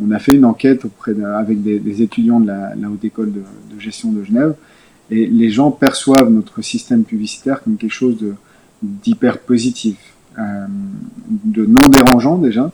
on 0.01 0.11
a 0.11 0.19
fait 0.19 0.33
une 0.33 0.45
enquête 0.45 0.85
auprès 0.85 1.13
avec 1.21 1.61
des, 1.61 2.01
étudiants 2.01 2.39
de 2.39 2.47
la, 2.47 2.73
haute 2.89 3.03
école 3.03 3.33
de, 3.33 3.43
gestion 3.79 4.13
de 4.13 4.23
Genève 4.23 4.55
et 5.11 5.25
les 5.25 5.49
gens 5.49 5.71
perçoivent 5.71 6.29
notre 6.29 6.61
système 6.61 7.03
publicitaire 7.03 7.61
comme 7.61 7.75
quelque 7.75 7.93
chose 7.93 8.17
d'hyper 8.81 9.39
positif, 9.39 9.97
euh, 10.37 10.65
de 11.43 11.65
non 11.65 11.89
dérangeant 11.89 12.37
déjà, 12.37 12.71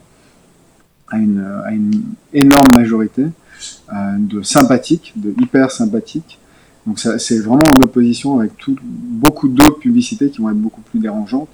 à 1.10 1.18
une, 1.18 2.04
énorme 2.34 2.74
majorité, 2.76 3.24
euh, 3.24 3.94
de 4.20 4.42
sympathique, 4.42 5.14
de 5.16 5.34
hyper 5.42 5.72
sympathique. 5.72 6.40
Donc 6.86 7.00
c'est 7.00 7.40
vraiment 7.40 7.64
en 7.74 7.82
opposition 7.82 8.40
avec 8.40 8.58
tout, 8.58 8.76
beaucoup 8.84 9.48
d'autres 9.48 9.80
publicités 9.80 10.30
qui 10.30 10.40
vont 10.40 10.50
être 10.50 10.58
beaucoup 10.58 10.82
plus 10.82 11.00
dérangeantes. 11.00 11.50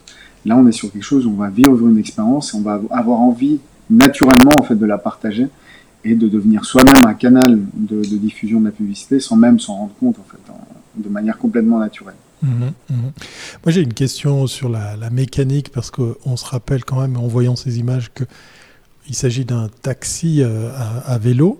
Là, 0.46 0.58
on 0.58 0.68
est 0.68 0.74
sur 0.74 0.92
quelque 0.92 1.04
chose 1.04 1.26
où 1.26 1.30
on 1.30 1.36
va 1.36 1.50
vivre 1.50 1.88
une 1.88 1.98
expérience 1.98 2.54
et 2.54 2.58
on 2.58 2.62
va 2.62 2.82
avoir 2.90 3.20
envie 3.20 3.60
naturellement 3.90 4.58
en 4.58 4.64
fait 4.64 4.76
de 4.76 4.86
la 4.86 4.98
partager 4.98 5.48
et 6.04 6.16
de 6.16 6.28
devenir 6.28 6.66
soi-même 6.66 7.06
un 7.06 7.14
canal 7.14 7.60
de, 7.74 8.02
diffusion 8.04 8.60
de 8.60 8.66
la 8.66 8.72
publicité 8.72 9.20
sans 9.20 9.36
même 9.36 9.60
s'en 9.60 9.76
rendre 9.76 9.94
compte 10.00 10.18
en 10.20 10.26
fait, 10.30 10.40
de 10.96 11.10
manière 11.10 11.38
complètement 11.38 11.80
naturelle. 11.80 12.16
Mhm, 12.42 12.72
mhm. 12.90 13.12
Moi, 13.64 13.72
j'ai 13.72 13.82
une 13.82 13.94
question 13.94 14.48
sur 14.48 14.68
la 14.68 15.10
mécanique 15.12 15.72
parce 15.72 15.92
qu'on 15.92 16.36
se 16.36 16.46
rappelle 16.46 16.84
quand 16.84 17.00
même 17.00 17.16
en 17.16 17.28
voyant 17.28 17.56
ces 17.56 17.80
images 17.80 18.12
que 18.14 18.26
il 19.12 19.16
s'agit 19.16 19.44
d'un 19.44 19.68
taxi 19.82 20.42
euh, 20.42 20.70
à, 20.76 21.14
à 21.14 21.18
vélo. 21.18 21.60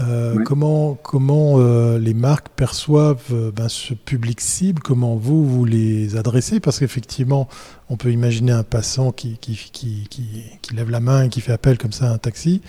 Euh, 0.00 0.34
Ouais. 0.34 0.44
Comment, 0.44 0.94
comment 1.02 1.54
euh, 1.58 1.98
les 1.98 2.12
marques 2.14 2.48
perçoivent 2.56 3.32
ben, 3.54 3.68
ce 3.68 3.94
public 3.94 4.40
cible? 4.40 4.82
Comment 4.82 5.16
vous, 5.16 5.46
vous 5.46 5.64
les 5.64 6.16
adressez? 6.16 6.58
Parce 6.60 6.78
qu'effectivement, 6.80 7.48
on 7.90 7.96
peut 7.96 8.12
imaginer 8.12 8.52
un 8.52 8.62
passant 8.62 9.10
qui, 9.12 9.38
qui, 9.38 9.54
qui, 9.72 10.06
qui, 10.10 10.74
lève 10.74 10.90
la 10.90 11.00
main 11.00 11.24
et 11.24 11.28
qui 11.30 11.40
fait 11.40 11.52
appel 11.52 11.78
comme 11.78 11.92
ça 11.92 12.10
à 12.10 12.12
un 12.14 12.18
taxi. 12.18 12.60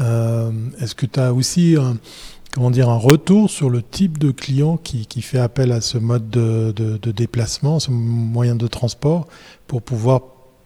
Est-ce 0.00 0.94
que 0.96 1.06
tu 1.06 1.20
as 1.20 1.32
aussi 1.32 1.76
un, 1.78 1.96
comment 2.52 2.70
dire, 2.72 2.88
un 2.88 2.96
retour 2.98 3.50
sur 3.50 3.70
le 3.70 3.80
type 3.82 4.18
de 4.18 4.32
client 4.32 4.76
qui, 4.76 5.06
qui 5.06 5.22
fait 5.22 5.38
appel 5.38 5.70
à 5.70 5.80
ce 5.80 5.98
mode 5.98 6.28
de, 6.30 6.72
de- 6.74 6.96
de 6.96 7.10
déplacement, 7.12 7.78
ce 7.78 7.92
moyen 7.92 8.56
de 8.56 8.66
transport, 8.66 9.28
pour 9.68 9.80
pouvoir, 9.82 10.22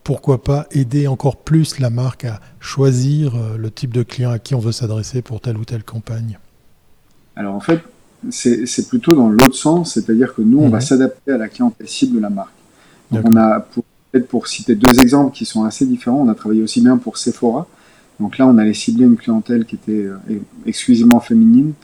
pourquoi 0.09 0.43
pas, 0.43 0.67
aider 0.71 1.07
encore 1.07 1.37
plus 1.37 1.81
la 1.81 1.91
marque 1.91 2.25
à 2.25 2.41
choisir 2.61 3.35
euh, 3.37 3.59
le 3.59 3.71
type 3.71 3.93
de 3.93 4.03
client 4.03 4.31
à 4.31 4.38
qui 4.38 4.55
on 4.55 4.59
veut 4.59 4.73
s'adresser 4.73 5.21
pour 5.21 5.43
telle 5.43 5.59
ou 5.59 5.67
telle 5.67 5.85
campagne 5.85 6.38
Alors 7.37 7.55
en 7.55 7.61
fait, 7.61 7.81
c'est 8.31 8.88
plutôt 8.88 9.15
dans 9.15 9.29
l'autre 9.29 9.55
sens, 9.55 9.93
c'est-à-dire 9.93 10.35
que 10.35 10.41
nous, 10.41 10.61
on 10.61 10.71
va 10.71 10.79
Mhm. 10.79 10.83
s'adapter 10.83 11.33
à 11.33 11.37
la 11.37 11.49
clientèle 11.50 11.87
cible 11.87 12.17
de 12.17 12.21
la 12.23 12.31
marque. 12.31 12.55
Donc 13.12 13.27
on 13.29 13.37
a, 13.37 13.61
pour, 13.61 13.85
peut-être 14.11 14.29
pour 14.29 14.47
citer 14.47 14.75
deux 14.77 14.99
exemples 14.99 15.37
qui 15.37 15.45
sont 15.45 15.65
assez 15.65 15.85
différents, 15.85 16.21
on 16.27 16.31
a 16.31 16.35
travaillé 16.35 16.62
aussi 16.62 16.81
bien 16.81 16.97
pour 16.97 17.19
Sephora. 17.19 17.67
Donc 18.19 18.38
là, 18.38 18.47
on 18.47 18.57
allait 18.57 18.73
cibler 18.73 19.05
une 19.05 19.19
clientèle 19.19 19.67
qui 19.67 19.75
était 19.75 19.93
euh, 19.93 20.17
exclusivement 20.65 21.21
féminine, 21.21 21.75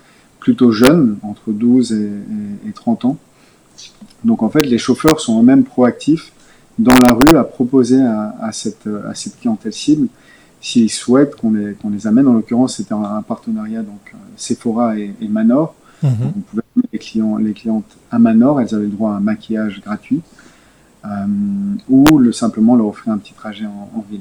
plutôt 0.40 0.73
jeune, 0.73 1.19
entre 1.23 1.52
12 1.52 1.93
et, 1.93 1.97
et- 1.97 2.71
et 2.71 2.73
30 2.73 3.04
ans. 3.04 3.19
Donc 4.25 4.43
en 4.43 4.49
fait, 4.49 4.62
les 4.64 4.78
chauffeurs 4.78 5.21
sont 5.21 5.38
eux-mêmes 5.43 5.64
proactifs 5.64 6.33
dans 6.78 6.97
la 7.07 7.12
rue 7.12 7.37
à 7.37 7.45
proposer 7.45 8.02
à, 8.02 8.35
à 8.40 8.52
cette, 8.52 8.88
à 9.09 9.14
cette 9.14 9.38
clientèle 9.40 9.73
cible 9.73 10.09
s'ils 10.61 10.90
souhaitent 10.90 11.37
qu'on 11.37 11.52
les, 11.52 11.75
qu'on 11.75 11.90
les 11.90 12.07
amène. 12.07 12.26
En 12.26 12.33
l'occurrence, 12.33 12.76
c'était 12.76 12.95
un, 12.95 13.02
un 13.02 13.23
partenariat 13.23 13.83
donc 13.83 14.12
euh, 14.12 14.16
Sephora 14.37 14.99
et, 14.99 15.14
et 15.21 15.28
Manor. 15.28 15.75
Mhm. 16.02 16.11
On 16.37 16.40
pouvait 16.40 16.62
amener 16.75 16.88
les 16.93 16.99
clients, 16.99 17.37
les 17.37 17.52
clientes 17.52 17.97
à 18.11 18.19
Manor, 18.19 18.61
elles 18.61 18.75
avaient 18.75 18.85
le 18.85 18.90
droit 18.90 19.12
à 19.12 19.16
un 19.16 19.21
maquillage 19.21 19.81
gratuit, 19.83 20.23
euh, 21.04 21.09
ou 21.88 22.19
le, 22.19 22.33
simplement 22.33 22.76
leur 22.76 22.87
offrir 22.87 23.12
un 23.12 23.19
petit 23.19 23.35
trajet 23.35 23.66
en, 23.66 23.90
en 23.97 24.04
ville. 24.11 24.21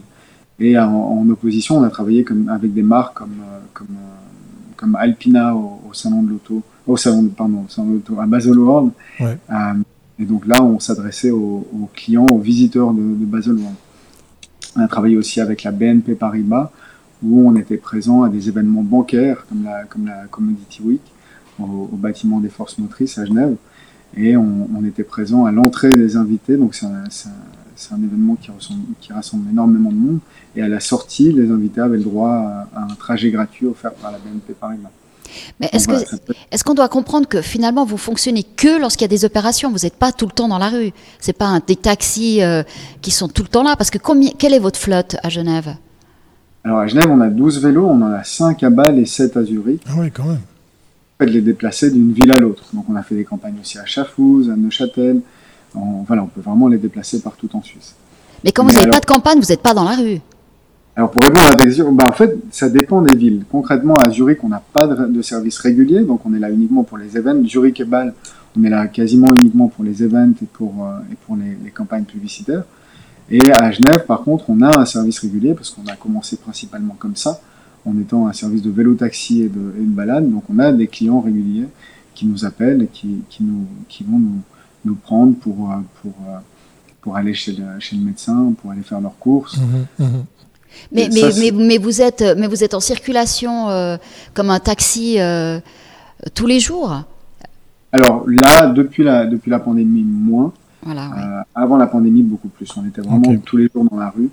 Et 0.59 0.77
en, 0.77 0.93
en 0.93 1.27
opposition, 1.29 1.77
on 1.79 1.83
a 1.83 1.89
travaillé 1.89 2.23
comme, 2.23 2.47
avec 2.49 2.73
des 2.73 2.83
marques 2.83 3.17
comme, 3.17 3.37
euh, 3.41 3.59
comme, 3.73 3.87
euh, 3.87 4.73
comme 4.77 4.95
Alpina 4.95 5.55
au, 5.55 5.81
au 5.89 5.93
salon 5.93 6.23
de 6.23 6.29
l'auto, 6.29 6.61
au 6.85 6.95
salon 6.97 7.23
de, 7.23 7.29
pardon, 7.29 7.63
au 7.65 7.69
salon 7.69 7.87
de 7.89 7.93
l'auto 7.93 8.19
à 8.19 8.25
Baselworld. 8.25 8.91
Ouais. 9.19 9.37
Euh, 9.49 9.73
et 10.23 10.25
donc 10.25 10.47
là, 10.47 10.63
on 10.63 10.79
s'adressait 10.79 11.31
aux, 11.31 11.89
clients, 11.93 12.27
aux 12.31 12.39
visiteurs 12.39 12.93
de, 12.93 13.01
de 13.01 13.25
Baselworld. 13.25 13.75
On 14.77 14.79
a 14.79 14.87
travaillé 14.87 15.17
aussi 15.17 15.41
avec 15.41 15.63
la 15.63 15.71
BNP 15.71 16.15
Paribas, 16.15 16.71
où 17.21 17.45
on 17.45 17.57
était 17.57 17.75
présent 17.75 18.23
à 18.23 18.29
des 18.29 18.47
événements 18.47 18.83
bancaires 18.83 19.45
comme 19.49 19.65
la, 20.05 20.23
Commodity 20.31 20.81
Week 20.81 21.01
au, 21.59 21.89
bâtiment 21.91 22.39
des 22.39 22.47
forces 22.47 22.77
motrices 22.77 23.17
à 23.17 23.25
Genève. 23.25 23.57
Et 24.15 24.37
on, 24.37 24.85
était 24.85 25.03
présent 25.03 25.43
à 25.43 25.51
l'entrée 25.51 25.97
des 25.97 26.15
invités, 26.15 26.55
donc 26.55 26.73
c'est 26.73 26.85
un, 26.85 27.97
événement 28.01 28.37
qui, 29.01 29.11
rassemble 29.11 29.49
énormément 29.49 29.91
de 29.91 29.97
monde. 29.97 30.19
Et 30.55 30.61
à 30.61 30.69
la 30.69 30.79
sortie, 30.79 31.33
les 31.33 31.51
invités 31.51 31.81
avaient 31.81 31.97
le 31.97 32.03
droit 32.03 32.69
à 32.73 32.87
un 32.89 32.95
trajet 32.95 33.29
gratuit 33.29 33.65
offert 33.65 33.93
par 33.95 34.13
la 34.13 34.19
BNP 34.19 34.53
Paribas. 34.53 34.89
Mais 35.59 35.69
est-ce 35.73 35.87
peut- 35.87 36.33
qu'on 36.65 36.73
doit 36.73 36.89
comprendre 36.89 37.27
que 37.27 37.41
finalement 37.41 37.85
vous 37.85 37.97
fonctionnez 37.97 38.43
que 38.43 38.79
lorsqu'il 38.79 39.03
y 39.03 39.05
a 39.05 39.09
des 39.09 39.25
opérations? 39.25 39.71
Vous 39.71 39.79
n'êtes 39.83 39.95
pas 39.95 40.11
tout 40.11 40.25
le 40.25 40.31
temps 40.31 40.47
dans 40.47 40.57
la 40.57 40.69
rue. 40.69 40.91
C'est 41.19 41.33
pas 41.33 41.45
un, 41.47 41.59
des 41.65 41.75
taxis 41.75 42.41
euh, 42.41 42.63
qui 43.01 43.11
sont 43.11 43.27
tout 43.27 43.41
le 43.43 43.47
temps 43.49 43.63
là. 43.63 43.75
Parce 43.75 43.89
que 43.89 43.97
combien, 43.97 44.31
quelle 44.37 44.53
est 44.53 44.59
votre 44.59 44.79
flotte 44.79 45.15
à 45.23 45.29
Genève? 45.29 45.75
Alors 46.63 46.79
à 46.79 46.87
Genève, 46.87 47.09
on 47.09 47.19
a 47.21 47.27
12 47.29 47.61
vélos, 47.61 47.85
on 47.87 48.01
en 48.01 48.11
a 48.13 48.23
5 48.23 48.63
à 48.63 48.69
Bâle 48.69 48.97
et 48.99 49.05
7 49.05 49.35
à 49.37 49.43
Zurich. 49.43 49.81
Ah 49.87 49.91
oui, 49.97 50.09
quand 50.11 50.23
même. 50.25 50.39
fait 51.19 51.25
de 51.25 51.31
les 51.31 51.41
déplacer 51.41 51.91
d'une 51.91 52.13
ville 52.13 52.31
à 52.31 52.37
l'autre. 52.39 52.63
Donc 52.73 52.85
on 52.89 52.95
a 52.95 53.03
fait 53.03 53.15
des 53.15 53.25
campagnes 53.25 53.55
aussi 53.61 53.77
à 53.79 53.85
Chafouz, 53.85 54.49
à 54.49 54.55
Neuchâtel. 54.55 55.21
On, 55.75 56.03
voilà, 56.07 56.23
on 56.23 56.27
peut 56.27 56.41
vraiment 56.41 56.67
les 56.67 56.77
déplacer 56.77 57.19
partout 57.21 57.49
en 57.53 57.61
Suisse. 57.61 57.95
Mais 58.43 58.51
quand 58.51 58.63
Mais 58.63 58.69
vous 58.69 58.75
n'avez 58.75 58.83
alors- 58.85 58.93
pas 58.95 58.99
de 59.01 59.05
campagne, 59.05 59.39
vous 59.39 59.47
n'êtes 59.49 59.61
pas 59.61 59.73
dans 59.73 59.83
la 59.83 59.95
rue. 59.95 60.19
Alors 60.95 61.09
pour 61.09 61.23
répondre 61.23 61.47
à 61.47 61.55
ta 61.55 61.63
question, 61.63 61.91
bah, 61.91 62.05
en 62.07 62.11
fait, 62.11 62.37
ça 62.51 62.69
dépend 62.69 63.01
des 63.01 63.15
villes. 63.15 63.45
Concrètement, 63.51 63.95
à 63.95 64.11
Zurich, 64.11 64.43
on 64.43 64.49
n'a 64.49 64.61
pas 64.73 64.85
de, 64.85 65.21
service 65.23 65.57
régulier, 65.57 66.01
donc 66.01 66.21
on 66.25 66.33
est 66.35 66.39
là 66.39 66.51
uniquement 66.51 66.83
pour 66.83 66.99
les 66.99 67.17
événements. 67.17 67.47
Zurich 67.47 67.79
et 67.79 67.85
Bâle, 67.85 68.13
on 68.55 68.63
est 68.63 68.69
là 68.69 68.85
quasiment 68.87 69.33
uniquement 69.33 69.67
pour 69.69 69.83
les 69.83 70.03
événements 70.03 70.35
et 70.41 70.45
pour, 70.45 70.85
euh, 70.85 70.99
et 71.11 71.15
pour 71.25 71.35
les, 71.35 71.71
campagnes 71.71 72.03
publicitaires. 72.03 72.63
Et 73.31 73.51
à 73.51 73.71
Genève, 73.71 74.05
par 74.05 74.21
contre, 74.21 74.49
on 74.49 74.61
a 74.61 74.79
un 74.79 74.85
service 74.85 75.17
régulier 75.19 75.55
parce 75.55 75.71
qu'on 75.71 75.87
a 75.87 75.95
commencé 75.95 76.37
principalement 76.37 76.95
comme 76.99 77.15
ça, 77.15 77.41
en 77.85 77.97
étant 77.97 78.27
un 78.27 78.33
service 78.33 78.61
de 78.61 78.69
vélo-taxi 78.69 79.41
et 79.41 79.49
de, 79.49 79.73
et 79.79 79.83
de 79.83 79.89
balade. 79.89 80.29
Donc 80.29 80.43
on 80.49 80.59
a 80.59 80.71
des 80.71 80.87
clients 80.87 81.21
réguliers 81.21 81.65
qui 82.13 82.27
nous 82.27 82.45
appellent 82.45 82.83
et 82.83 82.87
qui, 82.87 83.23
qui, 83.29 83.43
nous, 83.43 83.65
qui 83.89 84.03
vont 84.03 84.19
nous, 84.19 84.41
nous 84.85 84.95
prendre 84.95 85.33
pour, 85.37 85.71
pour, 86.01 86.13
pour 87.01 87.17
aller 87.17 87.33
chez 87.33 87.53
le, 87.53 87.63
chez 87.79 87.95
le 87.95 88.03
médecin, 88.03 88.53
pour 88.61 88.69
aller 88.69 88.83
faire 88.83 89.01
leurs 89.01 89.17
courses. 89.17 89.57
Mhm, 89.57 90.05
mhm. 90.05 90.23
Mais, 90.91 91.09
mais, 91.11 91.29
mais, 91.39 91.51
mais, 91.51 91.77
vous 91.77 92.01
êtes, 92.01 92.23
mais 92.37 92.47
vous 92.47 92.63
êtes 92.63 92.73
en 92.73 92.79
circulation 92.79 93.67
comme 94.33 94.49
un 94.49 94.59
taxi 94.59 95.17
tous 96.33 96.45
les 96.45 96.59
jours 96.59 97.03
Alors 97.91 98.23
là, 98.27 98.67
depuis 98.67 99.03
la, 99.03 99.25
depuis 99.25 99.51
la 99.51 99.59
pandémie, 99.59 100.03
moins. 100.03 100.51
Voilà, 100.85 101.45
avant 101.55 101.77
la 101.77 101.87
pandémie, 101.87 102.23
beaucoup 102.23 102.49
plus. 102.49 102.67
On 102.77 102.85
était 102.85 103.01
vraiment 103.01 103.37
tous 103.37 103.57
les 103.57 103.69
jours 103.73 103.85
dans 103.89 103.97
la 103.97 104.09
rue. 104.09 104.29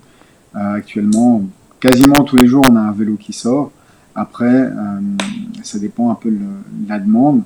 actuellement, 0.54 1.42
quasiment 1.80 2.22
tous 2.24 2.36
les 2.36 2.46
jours, 2.46 2.64
on 2.68 2.76
a 2.76 2.80
un 2.80 2.92
vélo 2.92 3.16
qui 3.16 3.32
sort. 3.32 3.72
Après, 4.14 4.44
euh, 4.44 5.00
ça 5.62 5.78
dépend 5.78 6.10
un 6.10 6.14
peu 6.14 6.30
de 6.30 6.88
la 6.88 6.98
demande, 6.98 7.42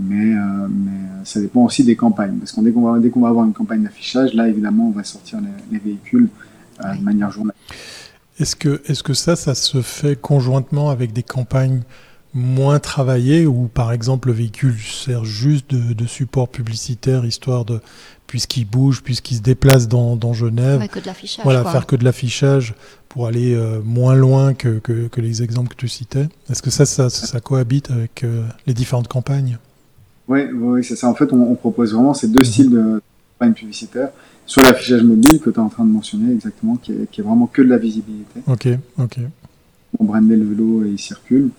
mais, 0.00 0.34
euh, 0.34 0.68
mais, 0.70 1.24
ça 1.24 1.40
dépend 1.40 1.64
aussi 1.64 1.84
des 1.84 1.96
campagnes. 1.96 2.36
Parce 2.38 2.52
qu'on 2.52 2.62
dès 2.62 2.72
qu'on 2.72 3.20
va, 3.20 3.28
avoir 3.28 3.44
une 3.44 3.52
campagne 3.52 3.82
d'affichage, 3.82 4.34
là, 4.34 4.48
évidemment, 4.48 4.88
on 4.88 4.90
va 4.90 5.04
sortir 5.04 5.38
les, 5.70 5.78
véhicules 5.78 6.28
euh, 6.84 6.94
de 6.94 7.02
manière 7.02 7.30
journalière. 7.30 7.53
Est-ce 8.40 8.56
que, 8.56 8.82
est-ce 8.86 9.02
que 9.02 9.14
ça, 9.14 9.36
ça 9.36 9.54
se 9.54 9.80
fait 9.82 10.20
conjointement 10.20 10.90
avec 10.90 11.12
des 11.12 11.22
campagnes 11.22 11.82
moins 12.34 12.80
travaillées 12.80 13.46
où, 13.46 13.68
par 13.68 13.92
exemple, 13.92 14.28
le 14.28 14.34
véhicule 14.34 14.76
sert 14.78 15.24
juste 15.24 15.70
de, 15.70 15.94
de 15.94 16.06
support 16.06 16.48
publicitaire, 16.48 17.24
histoire 17.24 17.64
de, 17.64 17.80
puisqu'il 18.26 18.64
bouge, 18.64 19.02
puisqu'il 19.02 19.36
se 19.36 19.42
déplace 19.42 19.86
dans, 19.86 20.16
dans 20.16 20.32
Genève, 20.32 20.88
que 20.88 20.98
de 20.98 21.10
voilà, 21.44 21.64
faire 21.64 21.86
que 21.86 21.94
de 21.94 22.04
l'affichage 22.04 22.74
pour 23.08 23.28
aller 23.28 23.54
euh, 23.54 23.80
moins 23.84 24.16
loin 24.16 24.54
que, 24.54 24.80
que, 24.80 25.20
les 25.20 25.42
exemples 25.42 25.68
que 25.68 25.76
tu 25.76 25.88
citais? 25.88 26.28
Est-ce 26.50 26.60
que 26.60 26.70
ça, 26.70 26.84
ça, 26.84 27.10
ça, 27.10 27.40
cohabite 27.40 27.92
avec 27.92 28.24
euh, 28.24 28.44
les 28.66 28.74
différentes 28.74 29.06
campagnes? 29.06 29.58
Oui, 30.26 30.46
oui 30.52 30.82
c'est 30.82 30.96
ça. 30.96 31.08
En 31.08 31.14
fait, 31.14 31.32
on, 31.32 31.54
propose 31.54 31.94
vraiment 31.94 32.14
ces 32.14 32.26
deux 32.28 32.42
styles 32.42 32.70
de 32.70 33.00
campagne 33.38 33.54
publicitaire. 33.54 34.08
Soit 34.46 34.62
l'affichage 34.62 35.02
mobile 35.02 35.40
que 35.40 35.50
tu 35.50 35.56
es 35.56 35.60
en 35.60 35.68
train 35.68 35.84
de 35.84 35.90
mentionner 35.90 36.32
exactement, 36.32 36.76
qui 36.76 36.92
est, 36.92 37.10
qui 37.10 37.20
est, 37.20 37.24
vraiment 37.24 37.46
que 37.46 37.62
de 37.62 37.68
la 37.68 37.78
visibilité. 37.78 38.40
Ok, 38.46 38.68
ok. 38.98 39.18
On 39.98 40.04
brandait 40.04 40.36
le 40.36 40.44
vélo 40.44 40.84
et 40.84 40.90
il 40.90 40.98
circule. 40.98 41.50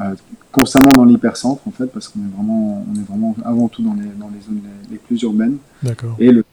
Euh, 0.00 0.14
constamment 0.50 0.92
dans 0.92 1.04
l'hypercentre 1.04 1.62
en 1.68 1.70
fait, 1.70 1.86
parce 1.86 2.08
qu'on 2.08 2.18
est 2.18 2.34
vraiment, 2.34 2.84
on 2.90 2.98
est 2.98 3.04
vraiment 3.04 3.36
avant 3.44 3.68
tout 3.68 3.80
dans 3.80 3.94
les, 3.94 4.08
dans 4.18 4.28
les 4.28 4.40
zones 4.44 4.60
les, 4.90 4.96
plus 4.96 5.22
urbaines. 5.22 5.58
D'accord. 5.82 6.16
Et 6.18 6.32
le 6.32 6.44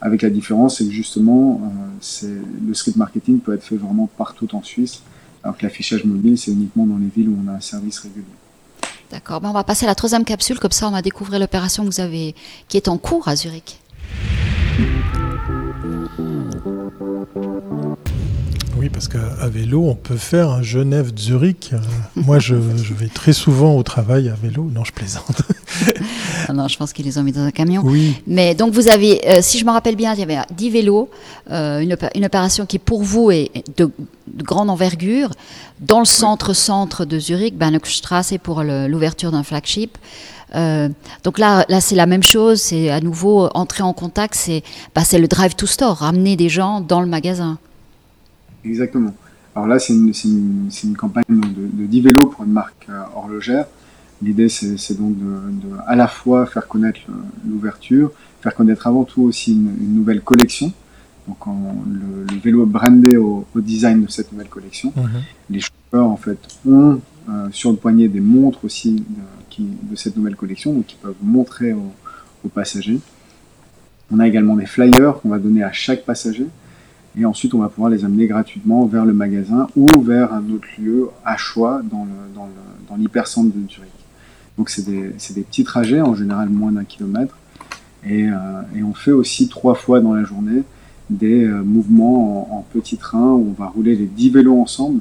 avec 0.00 0.22
la 0.22 0.30
différence, 0.30 0.78
c'est 0.78 0.84
que 0.84 0.90
justement, 0.90 1.60
euh, 1.62 1.86
c'est, 2.00 2.26
le 2.66 2.74
street 2.74 2.92
marketing 2.96 3.40
peut 3.40 3.54
être 3.54 3.64
fait 3.64 3.76
vraiment 3.76 4.08
partout 4.16 4.54
en 4.54 4.62
Suisse, 4.62 5.02
alors 5.42 5.56
que 5.56 5.64
l'affichage 5.64 6.04
mobile, 6.04 6.38
c'est 6.38 6.52
uniquement 6.52 6.86
dans 6.86 6.98
les 6.98 7.08
villes 7.08 7.28
où 7.28 7.38
on 7.44 7.48
a 7.48 7.54
un 7.54 7.60
service 7.60 7.98
régulier. 7.98 8.24
D'accord, 9.10 9.40
ben 9.40 9.50
on 9.50 9.52
va 9.52 9.64
passer 9.64 9.84
à 9.84 9.88
la 9.88 9.94
troisième 9.94 10.24
capsule, 10.24 10.58
comme 10.58 10.72
ça 10.72 10.88
on 10.88 10.90
va 10.90 11.02
découvrir 11.02 11.38
l'opération 11.38 11.84
que 11.84 11.90
vous 11.90 12.00
avez, 12.00 12.34
qui 12.68 12.76
est 12.76 12.88
en 12.88 12.98
cours 12.98 13.28
à 13.28 13.36
Zurich. 13.36 13.80
Oui, 18.78 18.90
parce 18.90 19.08
qu'à 19.08 19.48
vélo, 19.48 19.84
on 19.88 19.94
peut 19.94 20.16
faire 20.16 20.50
un 20.50 20.60
Genève-Zurich. 20.60 21.70
Euh, 21.72 21.78
moi, 22.14 22.38
je, 22.38 22.54
vais 22.54 23.08
très 23.08 23.32
souvent 23.32 23.74
au 23.74 23.82
travail 23.82 24.28
à 24.28 24.34
vélo. 24.34 24.68
Non, 24.70 24.84
je 24.84 24.92
plaisante. 24.92 25.42
non, 26.52 26.68
je 26.68 26.76
pense 26.76 26.92
qu'ils 26.92 27.06
les 27.06 27.16
ont 27.16 27.22
mis 27.22 27.32
dans 27.32 27.40
un 27.40 27.50
camion. 27.50 27.80
Oui. 27.84 28.16
Mais 28.26 28.54
donc, 28.54 28.74
vous 28.74 28.88
avez, 28.88 29.26
euh, 29.26 29.38
si 29.40 29.58
je 29.58 29.64
me 29.64 29.70
rappelle 29.70 29.96
bien, 29.96 30.12
il 30.12 30.20
y 30.20 30.22
avait 30.22 30.38
10 30.54 30.70
vélos, 30.70 31.08
euh, 31.50 31.80
une, 31.80 32.24
opération 32.24 32.66
qui, 32.66 32.78
pour 32.78 33.02
vous, 33.02 33.30
est 33.30 33.50
de, 33.78 33.90
grande 34.42 34.68
envergure. 34.68 35.30
Dans 35.80 36.00
le 36.00 36.04
centre-centre 36.04 37.06
de 37.06 37.18
Zurich, 37.18 37.56
Bahnhofstrasse, 37.56 38.34
pour 38.42 38.62
l'ouverture 38.62 39.32
d'un 39.32 39.42
flagship. 39.42 39.96
Donc 40.52 41.38
là, 41.38 41.64
là 41.68 41.80
c'est 41.80 41.96
la 41.96 42.06
même 42.06 42.22
chose. 42.22 42.60
C'est 42.60 42.90
à 42.90 43.00
nouveau 43.00 43.48
entrer 43.54 43.82
en 43.82 43.92
contact. 43.92 44.34
C'est 44.34 44.62
bah, 44.94 45.02
le 45.12 45.26
drive 45.26 45.54
to 45.54 45.66
store, 45.66 45.96
ramener 45.96 46.36
des 46.36 46.48
gens 46.48 46.80
dans 46.80 47.00
le 47.00 47.06
magasin. 47.06 47.58
Exactement. 48.64 49.14
Alors 49.54 49.68
là, 49.68 49.78
c'est 49.78 49.94
une, 49.94 50.12
une, 50.24 50.68
une, 50.84 50.96
campagne 50.96 51.24
de, 51.28 51.82
de 51.82 51.86
10 51.86 52.00
vélos 52.02 52.26
pour 52.26 52.44
une 52.44 52.52
marque 52.52 52.86
euh, 52.90 53.02
horlogère. 53.14 53.64
L'idée, 54.22 54.50
c'est 54.50 54.98
donc 54.98 55.16
de, 55.18 55.24
de, 55.24 55.76
à 55.86 55.96
la 55.96 56.08
fois 56.08 56.46
faire 56.46 56.68
connaître 56.68 57.00
l'ouverture, 57.46 58.10
faire 58.42 58.54
connaître 58.54 58.86
avant 58.86 59.04
tout 59.04 59.22
aussi 59.22 59.52
une, 59.52 59.74
une 59.80 59.94
nouvelle 59.94 60.20
collection. 60.20 60.72
Donc 61.26 61.38
le, 61.46 62.34
le, 62.34 62.40
vélo 62.40 62.66
brandé 62.66 63.16
au, 63.16 63.46
au, 63.54 63.60
design 63.60 64.04
de 64.04 64.10
cette 64.10 64.30
nouvelle 64.30 64.48
collection. 64.48 64.92
Mhm. 64.94 65.22
Les 65.50 65.60
chauffeurs, 65.60 66.06
en 66.06 66.16
fait, 66.16 66.38
ont 66.66 67.00
euh, 67.28 67.48
sur 67.50 67.70
le 67.70 67.76
poignet 67.76 68.08
des 68.08 68.20
montres 68.20 68.64
aussi 68.64 69.02
qui, 69.56 69.66
de 69.90 69.96
cette 69.96 70.16
nouvelle 70.16 70.36
collection, 70.36 70.72
donc 70.72 70.92
ils 70.92 70.96
peuvent 70.96 71.14
montrer 71.22 71.72
aux, 71.72 71.92
passagers. 72.54 73.00
On 74.12 74.20
a 74.20 74.28
également 74.28 74.54
des 74.54 74.66
flyers 74.66 75.14
qu'on 75.20 75.30
va 75.30 75.40
donner 75.40 75.64
à 75.64 75.72
chaque 75.72 76.04
passager. 76.04 76.46
Et 77.18 77.24
ensuite, 77.24 77.54
on 77.54 77.58
va 77.58 77.68
pouvoir 77.68 77.90
les 77.90 78.04
amener 78.04 78.28
gratuitement 78.28 78.86
vers 78.86 79.04
le 79.04 79.12
magasin 79.12 79.66
ou 79.74 79.88
vers 80.00 80.32
un 80.32 80.48
autre 80.50 80.68
lieu 80.78 81.08
à 81.24 81.36
choix 81.36 81.82
dans, 81.90 82.06
l'hypercentre 82.96 83.52
de 83.52 83.68
Zurich. 83.68 83.90
Donc, 84.56 84.70
c'est 84.70 84.86
des, 84.86 85.42
petits 85.42 85.64
trajets, 85.64 86.00
en 86.00 86.14
général 86.14 86.50
moins 86.50 86.70
d'un 86.70 86.84
kilomètre. 86.84 87.36
Et, 88.08 88.28
euh, 88.28 88.62
on 88.84 88.94
fait 88.94 89.10
aussi 89.10 89.48
trois 89.48 89.74
fois 89.74 89.98
dans 89.98 90.14
la 90.14 90.22
journée 90.22 90.62
des 91.10 91.46
euh, 91.46 91.64
mouvements 91.64 92.54
en, 92.54 92.58
en, 92.58 92.62
petit 92.62 92.96
train 92.96 93.32
où 93.32 93.54
on 93.58 93.60
va 93.60 93.70
rouler 93.70 93.96
les 93.96 94.06
10 94.06 94.30
vélos 94.30 94.60
ensemble 94.60 95.00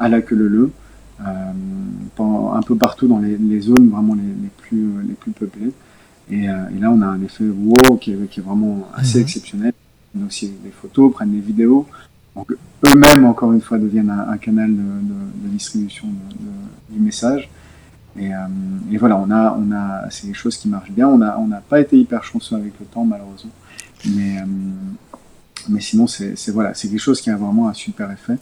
à 0.00 0.08
la 0.08 0.22
queue 0.22 0.34
leu 0.34 0.72
un 1.22 2.62
peu 2.62 2.76
partout 2.76 3.06
dans 3.06 3.18
les, 3.18 3.36
les 3.36 3.60
zones 3.60 3.88
vraiment 3.90 4.14
les, 4.14 4.22
les, 4.22 4.50
plus, 4.58 5.02
les 5.06 5.14
plus 5.14 5.32
peuplées. 5.32 5.72
Et, 6.30 6.48
euh, 6.48 6.68
et, 6.74 6.78
là, 6.78 6.90
on 6.90 7.02
a 7.02 7.06
un 7.06 7.22
effet 7.22 7.44
wow 7.44 7.96
qui 7.96 8.12
est, 8.12 8.26
qui 8.30 8.40
est 8.40 8.42
vraiment 8.42 8.88
assez 8.94 9.18
mhm. 9.18 9.24
exceptionnel 9.24 9.72
prennent 10.12 10.26
aussi 10.26 10.52
des 10.62 10.70
photos, 10.70 11.12
prennent 11.12 11.32
des 11.32 11.40
vidéos. 11.40 11.86
Donc 12.34 12.52
eux-mêmes, 12.86 13.24
encore 13.24 13.52
une 13.52 13.60
fois, 13.60 13.78
deviennent 13.78 14.10
un, 14.10 14.36
canal 14.38 14.70
de, 14.70 14.76
de, 14.76 15.46
de 15.46 15.48
distribution 15.48 16.06
de, 16.08 16.94
du 16.94 17.00
message. 17.00 17.48
Et, 18.18 18.34
euh, 18.34 18.38
et, 18.90 18.96
voilà, 18.96 19.16
on 19.16 19.30
a, 19.30 19.56
on 19.58 19.72
a, 19.72 20.10
c'est 20.10 20.26
des 20.26 20.34
choses 20.34 20.56
qui 20.56 20.68
marchent 20.68 20.90
bien. 20.90 21.08
On 21.08 21.18
n'a 21.18 21.38
on 21.38 21.50
a 21.52 21.60
pas 21.60 21.80
été 21.80 21.98
hyper 21.98 22.24
chanceux 22.24 22.56
avec 22.56 22.72
le 22.78 22.86
temps, 22.86 23.04
malheureusement. 23.04 23.52
Mais, 24.04 24.38
euh, 24.38 24.44
mais 25.68 25.80
sinon, 25.80 26.06
c'est 26.06 26.34
voilà, 26.50 26.74
c'est 26.74 26.88
quelque 26.88 27.00
chose 27.00 27.20
qui 27.20 27.30
a 27.30 27.36
vraiment 27.36 27.68
un 27.68 27.74
super 27.74 28.10
effet. 28.10 28.38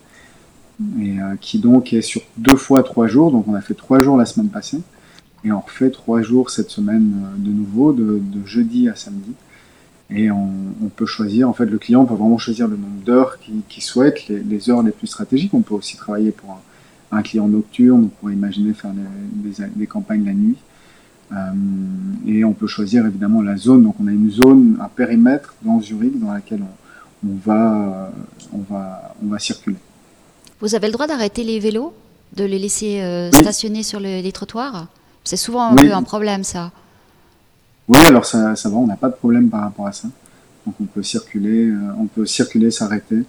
Et 1.01 1.21
euh, 1.21 1.35
qui 1.41 1.59
donc 1.59 1.93
est 1.93 2.03
sur 2.03 2.23
deux 2.37 2.57
fois 2.57 2.83
trois 2.83 3.07
jours. 3.07 3.31
Donc 3.31 3.49
on 3.49 3.55
a 3.55 3.61
fait 3.61 3.75
trois 3.75 4.01
jours 4.01 4.17
la 4.17 4.27
semaine 4.27 4.49
passée. 4.49 4.81
Et 5.45 5.53
on 5.53 5.61
refait 5.61 5.91
trois 5.91 6.23
jours 6.23 6.51
cette 6.51 6.71
semaine 6.71 7.13
euh, 7.25 7.37
de 7.39 7.51
nouveau, 7.51 7.93
de, 7.93 8.21
de 8.23 8.47
jeudi 8.47 8.89
à 8.89 8.95
samedi. 8.95 9.33
Et 10.11 10.31
on, 10.31 10.51
on, 10.83 10.89
peut 10.89 11.05
choisir, 11.05 11.51
en 11.51 11.53
fait, 11.53 11.67
le 11.67 11.77
client 11.79 12.07
peut 12.07 12.15
vraiment 12.15 12.39
choisir 12.39 12.67
le 12.67 12.77
nombre 12.77 13.03
d'heures 13.05 13.39
qu'il 13.69 13.83
souhaite, 13.83 14.27
les, 14.29 14.41
les, 14.41 14.71
heures 14.71 14.83
les 14.83 14.91
plus 14.91 15.07
stratégiques. 15.07 15.53
On 15.53 15.61
peut 15.61 15.75
aussi 15.75 15.99
travailler 15.99 16.31
pour 16.31 16.51
un, 16.51 16.61
un 17.19 17.23
client 17.23 17.49
nocturne, 17.49 18.05
on 18.05 18.09
pourrait 18.09 18.33
imaginer 18.35 18.73
faire 18.75 18.93
des, 19.77 19.87
campagnes 19.87 20.25
la 20.25 20.33
nuit. 20.33 20.57
Euh, 21.33 21.37
et 22.27 22.45
on 22.45 22.55
peut 22.55 22.67
choisir 22.67 23.07
évidemment 23.07 23.43
la 23.43 23.57
zone. 23.57 23.83
Donc 23.83 23.97
on 24.01 24.07
a 24.07 24.13
une 24.13 24.31
zone, 24.31 24.79
un 24.81 24.89
périmètre 24.89 25.55
dans 25.63 25.81
Zurich 25.81 26.19
dans 26.19 26.33
laquelle 26.33 26.63
on, 26.63 27.29
on 27.29 27.35
va, 27.45 28.13
on, 28.53 28.59
va, 28.59 29.15
on 29.23 29.27
va 29.27 29.39
circuler. 29.39 29.77
Vous 30.61 30.75
avez 30.75 30.89
le 30.89 30.93
droit 30.93 31.07
d'arrêter 31.07 31.45
les 31.45 31.61
vélos, 31.61 31.93
de 32.37 32.45
les 32.45 32.59
laisser 32.59 33.01
euh, 33.01 33.31
stationner 33.31 33.83
sur 33.83 34.01
le, 34.01 34.21
les 34.21 34.33
trottoirs? 34.33 34.89
C'est 35.25 35.37
souvent 35.37 35.63
un 35.63 35.77
oui. 35.77 35.89
peu 35.89 35.95
un 35.95 36.03
problème 36.03 36.43
ça. 36.43 36.73
Oui, 37.87 37.99
alors 38.07 38.25
ça, 38.25 38.57
ça 38.57 38.69
va, 38.69 38.77
on 38.77 38.87
n'a 38.87 38.97
pas 38.97 39.09
de 39.09 39.15
problème 39.15 39.49
par 39.49 39.63
rapport 39.63 39.87
à 39.87 39.93
ça. 39.93 40.09
Donc 40.67 40.75
on 40.81 40.85
peut 40.85 41.03
circuler, 41.03 41.69
euh, 41.69 41.77
on 41.99 42.07
peut 42.07 42.27
circuler, 42.27 42.71
s'arrêter, 42.71 43.25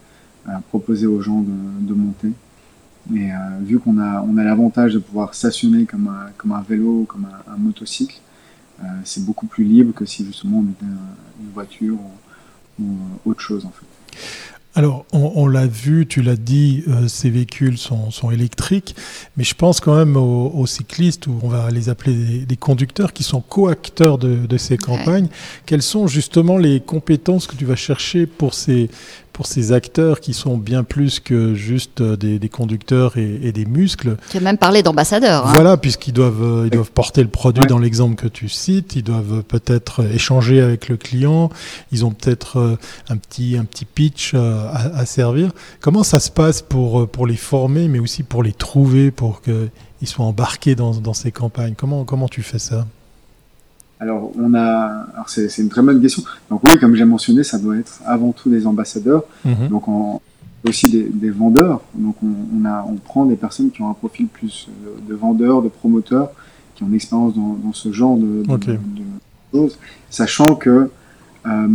euh, 0.47 0.51
proposer 0.69 1.05
aux 1.07 1.21
gens 1.21 1.41
de, 1.41 1.87
de 1.87 1.93
monter. 1.93 2.31
Et 3.15 3.29
vu 3.61 3.79
qu'on 3.79 3.97
a, 3.97 4.21
on 4.21 4.37
a 4.37 4.43
l'avantage 4.43 4.93
de 4.93 4.99
pouvoir 4.99 5.33
stationner 5.33 5.85
comme 5.85 6.09
un, 6.09 6.29
comme 6.37 6.51
un 6.51 6.61
vélo, 6.61 7.05
comme 7.07 7.25
un, 7.25 7.53
un 7.53 7.57
motocycle, 7.57 8.19
c'est 9.03 9.25
beaucoup 9.25 9.47
plus 9.47 9.63
libre 9.63 9.93
que 9.95 10.05
si 10.05 10.23
justement 10.25 10.59
on 10.59 10.69
était 10.69 10.85
une 10.85 11.51
voiture 11.53 11.97
ou, 12.79 12.83
ou 12.83 12.97
autre 13.25 13.41
chose 13.41 13.65
en 13.65 13.71
fait. 13.71 14.19
Alors, 14.75 15.05
on, 15.11 15.31
on 15.35 15.47
l'a 15.47 15.65
vu, 15.65 16.05
tu 16.05 16.21
l'as 16.21 16.35
dit, 16.35 16.83
euh, 16.87 17.07
ces 17.07 17.31
véhicules 17.31 17.77
sont, 17.77 18.11
sont, 18.11 18.29
électriques, 18.29 18.95
mais 19.35 19.43
je 19.43 19.55
pense 19.55 19.79
quand 19.79 19.95
même 19.95 20.15
aux, 20.15 20.51
aux, 20.53 20.67
cyclistes, 20.67 21.25
ou 21.25 21.39
on 21.41 21.47
va 21.47 21.71
les 21.71 21.89
appeler 21.89 22.13
des, 22.13 22.45
des 22.45 22.55
conducteurs, 22.55 23.11
qui 23.11 23.23
sont 23.23 23.41
co-acteurs 23.41 24.19
de, 24.19 24.45
de, 24.45 24.57
ces 24.57 24.77
campagnes. 24.77 25.25
Ouais. 25.25 25.31
Quelles 25.65 25.81
sont 25.81 26.05
justement 26.05 26.57
les 26.57 26.79
compétences 26.81 27.47
que 27.47 27.55
tu 27.55 27.65
vas 27.65 27.75
chercher 27.75 28.27
pour 28.27 28.53
ces, 28.53 28.89
pour 29.39 29.47
ces 29.47 29.71
acteurs 29.71 30.19
qui 30.19 30.33
sont 30.33 30.57
bien 30.57 30.83
plus 30.83 31.21
que 31.21 31.53
juste 31.53 32.03
des, 32.03 32.49
conducteurs 32.49 33.15
et, 33.15 33.53
des 33.53 33.63
muscles. 33.63 34.17
Tu 34.29 34.35
as 34.35 34.41
même 34.41 34.57
parlé 34.57 34.83
d'ambassadeurs. 34.83 35.47
Hein. 35.47 35.53
Voilà, 35.53 35.77
puisqu'ils 35.77 36.11
doivent, 36.11 36.63
ils 36.65 36.69
doivent 36.69 36.91
porter 36.91 37.23
le 37.23 37.29
produit 37.29 37.65
dans 37.65 37.79
l'exemple 37.79 38.15
que 38.15 38.27
tu 38.27 38.49
cites, 38.49 38.97
ils 38.97 39.01
doivent 39.01 39.43
peut-être 39.43 40.03
échanger 40.13 40.59
avec 40.59 40.89
le 40.89 40.97
client, 40.97 41.49
ils 41.93 42.03
ont 42.03 42.11
peut-être 42.11 42.77
un 43.07 43.15
petit, 43.15 43.55
un 43.55 43.63
petit 43.63 43.85
pitch 43.85 44.33
à, 44.33 44.71
à, 44.71 45.05
servir. 45.05 45.51
Comment 45.79 46.03
ça 46.03 46.19
se 46.19 46.31
passe 46.31 46.61
pour, 46.61 47.07
pour 47.07 47.25
les 47.25 47.37
former, 47.37 47.87
mais 47.87 47.99
aussi 47.99 48.23
pour 48.23 48.43
les 48.43 48.51
trouver, 48.51 49.09
pour 49.09 49.41
qu'ils 49.41 49.69
soient 50.03 50.25
embarqués 50.25 50.75
dans, 50.75 50.91
dans 50.95 51.13
ces 51.13 51.31
campagnes? 51.31 51.75
Comment, 51.77 52.03
comment 52.03 52.27
tu 52.27 52.41
fais 52.41 52.59
ça? 52.59 52.85
Alors, 53.99 54.31
on 54.39 54.53
a, 54.53 55.07
c'est, 55.27 55.57
une 55.57 55.67
très 55.67 55.81
bonne 55.81 56.01
question. 56.01 56.23
Donc 56.49 56.61
oui, 56.63 56.79
comme 56.79 56.95
j'ai 56.95 57.03
mentionné, 57.03 57.43
ça 57.43 57.59
doit 57.59 57.77
être 57.77 58.01
avant 58.05 58.31
tout 58.31 58.49
des 58.49 58.65
ambassadeurs. 58.65 59.23
Mhm. 59.43 59.67
Donc 59.69 59.87
on, 59.89 60.21
aussi 60.67 60.89
des, 60.89 61.29
vendeurs. 61.29 61.81
Donc 61.93 62.15
on, 62.23 62.65
a, 62.65 62.85
on 62.87 62.95
prend 62.95 63.25
des 63.25 63.35
personnes 63.35 63.71
qui 63.71 63.81
ont 63.81 63.89
un 63.89 63.93
profil 63.93 64.27
plus 64.27 64.67
de, 65.07 65.13
vendeurs, 65.13 65.61
de 65.61 65.67
promoteurs, 65.67 66.31
qui 66.75 66.83
ont 66.83 66.87
une 66.87 66.95
expérience 66.95 67.33
dans, 67.35 67.73
ce 67.73 67.91
genre 67.91 68.17
de, 68.17 68.43
choses, 69.53 69.77
sachant 70.09 70.55
que 70.55 70.89
euh, 71.47 71.67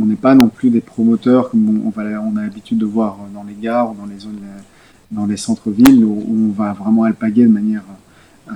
on 0.00 0.04
n'est 0.04 0.16
pas 0.16 0.34
non 0.34 0.48
plus 0.48 0.70
des 0.70 0.80
promoteurs 0.80 1.50
comme 1.50 1.82
on, 1.86 1.90
va, 1.90 2.02
on 2.20 2.36
a 2.36 2.42
l'habitude 2.42 2.78
de 2.78 2.84
voir 2.84 3.18
dans 3.32 3.44
les 3.44 3.54
gares, 3.60 3.94
dans 3.94 4.06
les 4.06 4.18
zones, 4.18 4.40
dans 5.10 5.26
les 5.26 5.36
centres-villes, 5.36 6.04
où, 6.04 6.24
on 6.28 6.52
va 6.52 6.72
vraiment 6.72 7.04
alpaguer 7.04 7.44
de 7.44 7.52
manière 7.52 7.84
euh, 8.50 8.52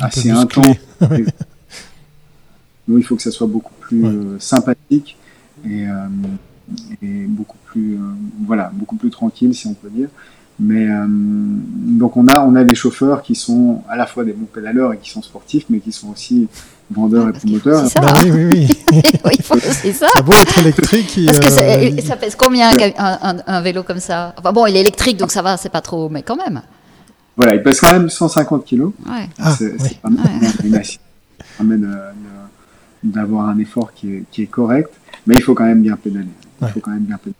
assez 0.00 0.30
intense. 0.30 0.76
Nous, 2.92 2.98
il 2.98 3.04
faut 3.04 3.16
que 3.16 3.22
ça 3.22 3.30
soit 3.30 3.46
beaucoup 3.46 3.72
plus 3.80 4.04
euh, 4.04 4.36
sympathique 4.38 5.16
et, 5.64 5.86
euh, 5.86 5.92
et, 7.02 7.24
beaucoup 7.26 7.56
plus, 7.64 7.94
euh, 7.94 8.00
voilà, 8.46 8.70
beaucoup 8.74 8.96
plus 8.96 9.08
tranquille, 9.08 9.54
si 9.54 9.66
on 9.66 9.72
peut 9.72 9.88
dire. 9.88 10.08
Mais 10.60 10.86
donc 11.08 12.16
on 12.18 12.28
a, 12.28 12.44
on 12.44 12.54
a 12.54 12.62
des 12.62 12.74
chauffeurs 12.74 13.22
qui 13.22 13.34
sont 13.34 13.82
à 13.88 13.96
la 13.96 14.06
fois 14.06 14.22
des 14.22 14.32
bons 14.32 14.44
pédaleurs 14.44 14.92
et 14.92 14.98
qui 14.98 15.10
sont 15.10 15.22
sportifs, 15.22 15.64
mais 15.70 15.80
qui 15.80 15.90
sont 15.92 16.10
aussi 16.10 16.46
vendeurs 16.90 17.30
et 17.30 17.32
promoteurs. 17.32 17.86
Ça, 17.88 18.00
bah 18.00 18.14
oui, 18.22 18.30
oui, 18.30 18.68
oui. 18.92 19.36
c'est 19.60 19.92
ça. 19.92 20.06
Ça 20.14 20.22
peut 20.22 20.32
être 20.40 20.58
électrique. 20.58 21.18
Parce 21.26 21.40
que 21.40 22.02
ça 22.02 22.16
pèse 22.16 22.36
combien 22.36 22.70
un, 22.98 23.38
un, 23.46 23.60
vélo 23.62 23.82
comme 23.82 23.98
ça? 23.98 24.34
Enfin, 24.36 24.52
Bon, 24.52 24.66
il 24.66 24.76
est 24.76 24.80
électrique, 24.82 25.16
donc 25.16 25.32
ça 25.32 25.40
va, 25.40 25.56
c'est 25.56 25.70
pas 25.70 25.80
trop, 25.80 26.10
mais 26.10 26.22
quand 26.22 26.36
même. 26.36 26.60
Voilà, 27.36 27.54
il 27.54 27.62
pèse 27.62 27.80
quand 27.80 27.92
même 27.92 28.10
150 28.10 28.64
kg. 28.64 28.82
Ouais. 28.82 28.92
Ah, 29.40 29.56
c'est 29.58 30.00
pas 30.00 30.10
mal. 30.10 30.26
Une, 30.62 30.82
d'avoir 33.02 33.48
un 33.48 33.58
effort 33.58 33.92
qui 33.92 34.12
est, 34.12 34.24
qui 34.30 34.42
est, 34.42 34.46
correct, 34.46 34.90
mais 35.26 35.34
il 35.34 35.42
faut 35.42 35.54
quand 35.54 35.64
même 35.64 35.82
bien 35.82 35.96
pédaler. 35.96 36.26
Il 36.60 36.68
faut 36.68 36.80
quand 36.80 36.92
même 36.92 37.04
bien 37.04 37.18
pédaler. 37.18 37.36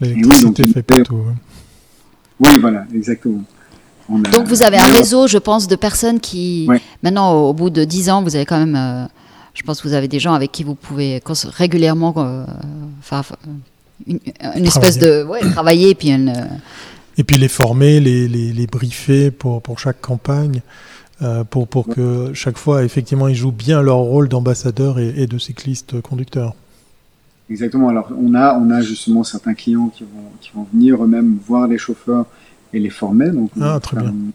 L'électricité 0.00 0.64
oui, 0.64 0.72
fait 0.72 0.82
pas 0.82 1.00
tout. 1.00 1.22
Oui, 2.40 2.50
voilà, 2.60 2.86
exactement. 2.94 3.42
donc 4.08 4.46
vous 4.46 4.62
avez 4.62 4.76
un 4.76 4.92
réseau, 4.92 5.26
je 5.26 5.38
pense, 5.38 5.66
de 5.66 5.76
personnes 5.76 6.20
qui, 6.20 6.68
maintenant, 7.02 7.32
au, 7.32 7.52
bout 7.52 7.70
de 7.70 7.84
10 7.84 8.10
ans, 8.10 8.22
vous 8.22 8.36
avez 8.36 8.46
quand 8.46 8.58
même, 8.58 8.76
euh, 8.76 9.06
je 9.54 9.62
pense 9.62 9.80
que 9.80 9.88
vous 9.88 9.94
avez 9.94 10.08
des 10.08 10.20
gens 10.20 10.34
avec 10.34 10.52
qui 10.52 10.62
vous 10.62 10.74
pouvez 10.76 11.20
régulièrement, 11.56 12.14
euh, 12.18 12.44
enfin, 13.00 13.22
une, 14.06 14.20
espèce 14.64 14.98
de, 14.98 15.24
ouais, 15.24 15.40
travailler, 15.50 15.94
puis 15.94 16.10
une, 16.10 16.28
euh, 16.28 16.44
et 17.18 17.24
puis 17.24 17.36
les 17.36 17.48
former, 17.48 17.98
les, 17.98 18.28
les, 18.28 18.52
les 18.52 18.66
briefer 18.68 19.32
pour, 19.32 19.60
pour 19.60 19.80
chaque 19.80 20.00
campagne. 20.00 20.62
Euh, 21.20 21.42
pour, 21.42 21.66
pour 21.66 21.88
que 21.88 22.32
chaque 22.32 22.58
fois, 22.58 22.84
effectivement, 22.84 23.26
ils 23.26 23.34
jouent 23.34 23.50
bien 23.50 23.82
leur 23.82 23.96
rôle 23.96 24.28
d'ambassadeur 24.28 25.00
et, 25.00 25.26
de 25.26 25.38
cycliste 25.38 26.00
conducteur. 26.00 26.54
Exactement. 27.50 27.88
Alors, 27.88 28.12
on 28.16 28.34
a, 28.34 28.56
on 28.56 28.70
a 28.70 28.80
justement 28.82 29.24
certains 29.24 29.54
clients 29.54 29.88
qui 29.88 30.04
vont, 30.04 30.30
qui 30.40 30.50
vont 30.54 30.66
venir 30.72 31.02
eux-mêmes 31.02 31.38
voir 31.44 31.66
les 31.66 31.78
chauffeurs 31.78 32.26
et 32.72 32.78
les 32.78 32.90
former. 32.90 33.30
Donc, 33.30 33.50
ah, 33.60 33.80
très 33.82 33.96
bien. 33.96 34.10
une 34.10 34.30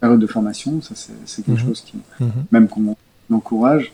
période 0.00 0.20
de 0.20 0.26
formation, 0.28 0.80
ça 0.80 0.94
c'est 0.94 1.44
quelque 1.44 1.60
mhm. 1.60 1.66
chose 1.66 1.80
qui, 1.80 1.96
mhm. 2.20 2.30
même 2.52 2.68
qu'on 2.68 2.96
encourage. 3.32 3.90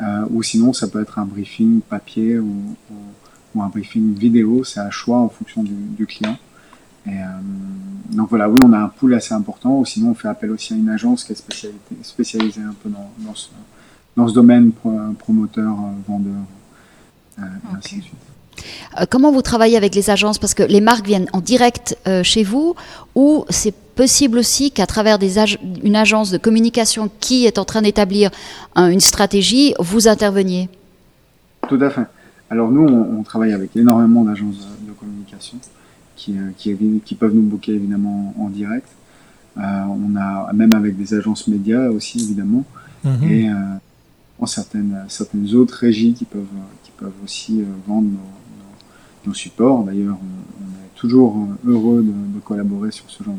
Euh, 0.00 0.24
ou 0.30 0.44
sinon, 0.44 0.72
ça 0.72 0.86
peut 0.86 1.02
être 1.02 1.18
un 1.18 1.26
briefing 1.26 1.80
papier 1.80 2.38
ou, 2.38 2.76
ou, 3.54 3.62
un 3.62 3.68
briefing 3.68 4.14
vidéo, 4.14 4.62
c'est 4.62 4.80
à 4.80 4.90
choix 4.90 5.18
en 5.18 5.28
fonction 5.28 5.64
du, 5.64 5.74
du 5.74 6.06
client. 6.06 6.38
Et, 7.06 7.10
euh, 7.10 7.22
donc 8.10 8.28
voilà, 8.28 8.48
oui, 8.48 8.56
on 8.64 8.72
a 8.72 8.78
un 8.78 8.88
pool 8.88 9.14
assez 9.14 9.34
important, 9.34 9.78
ou 9.78 9.84
sinon 9.84 10.10
on 10.10 10.14
fait 10.14 10.28
appel 10.28 10.50
aussi 10.50 10.74
à 10.74 10.76
une 10.76 10.90
agence 10.90 11.24
qui 11.24 11.32
est 11.32 11.42
spécialisée 12.02 12.62
un 12.62 12.74
peu 12.82 12.88
dans, 12.88 13.10
dans, 13.18 13.34
ce, 13.34 13.48
dans 14.16 14.28
ce, 14.28 14.34
domaine, 14.34 14.72
promoteur, 15.18 15.72
euh, 15.72 15.90
vendeur, 16.06 16.32
euh, 17.38 17.42
et 17.42 17.76
ainsi 17.76 17.96
de 17.98 18.02
suite. 18.02 18.14
Comment 19.08 19.32
vous 19.32 19.40
travaillez 19.40 19.78
avec 19.78 19.94
les 19.94 20.10
agences? 20.10 20.38
Parce 20.38 20.52
que 20.52 20.62
les 20.62 20.82
marques 20.82 21.06
viennent 21.06 21.28
en 21.32 21.40
direct 21.40 21.96
chez 22.22 22.42
vous 22.42 22.74
ou 23.14 23.46
c'est 23.48 23.72
possible 23.72 24.36
aussi 24.36 24.70
qu'à 24.70 24.86
travers 24.86 25.18
des 25.18 25.38
une 25.82 25.96
agence 25.96 26.30
de 26.30 26.36
communication 26.36 27.10
qui 27.20 27.46
est 27.46 27.56
en 27.56 27.64
train 27.64 27.80
d'établir 27.80 28.30
une 28.76 29.00
stratégie, 29.00 29.72
vous 29.78 30.08
interveniez? 30.08 30.68
Tout 31.68 31.78
à 31.80 31.88
fait. 31.88 32.04
Alors 32.50 32.70
nous, 32.70 32.86
on, 32.86 33.20
on 33.20 33.22
travaille 33.22 33.54
avec 33.54 33.74
énormément 33.76 34.24
d'agences 34.24 34.58
de 34.86 34.92
communication. 34.92 35.56
Euh, 36.28 36.50
qui, 36.56 36.76
qui, 37.04 37.14
peuvent 37.14 37.34
nous 37.34 37.42
booker 37.42 37.72
évidemment 37.72 38.34
en 38.38 38.48
direct. 38.48 38.88
Euh, 39.56 39.60
on 39.60 40.16
a 40.16 40.52
même 40.52 40.74
avec 40.74 40.96
des 40.96 41.14
agences 41.14 41.48
médias 41.48 41.88
aussi 41.88 42.22
évidemment. 42.22 42.64
Mhm. 43.04 43.24
Et 43.24 43.48
euh, 43.48 44.46
certaines, 44.46 45.04
certaines 45.08 45.54
autres 45.54 45.74
régies 45.74 46.12
qui 46.12 46.24
peuvent, 46.24 46.44
qui 46.82 46.90
peuvent 46.96 47.12
aussi 47.24 47.62
vendre 47.86 48.08
nos, 49.26 49.34
supports. 49.34 49.84
D'ailleurs, 49.84 50.16
on, 50.20 50.64
est 50.64 50.98
toujours 50.98 51.46
heureux 51.66 52.02
de, 52.02 52.40
collaborer 52.40 52.90
sur 52.90 53.08
ce 53.08 53.22
genre 53.22 53.36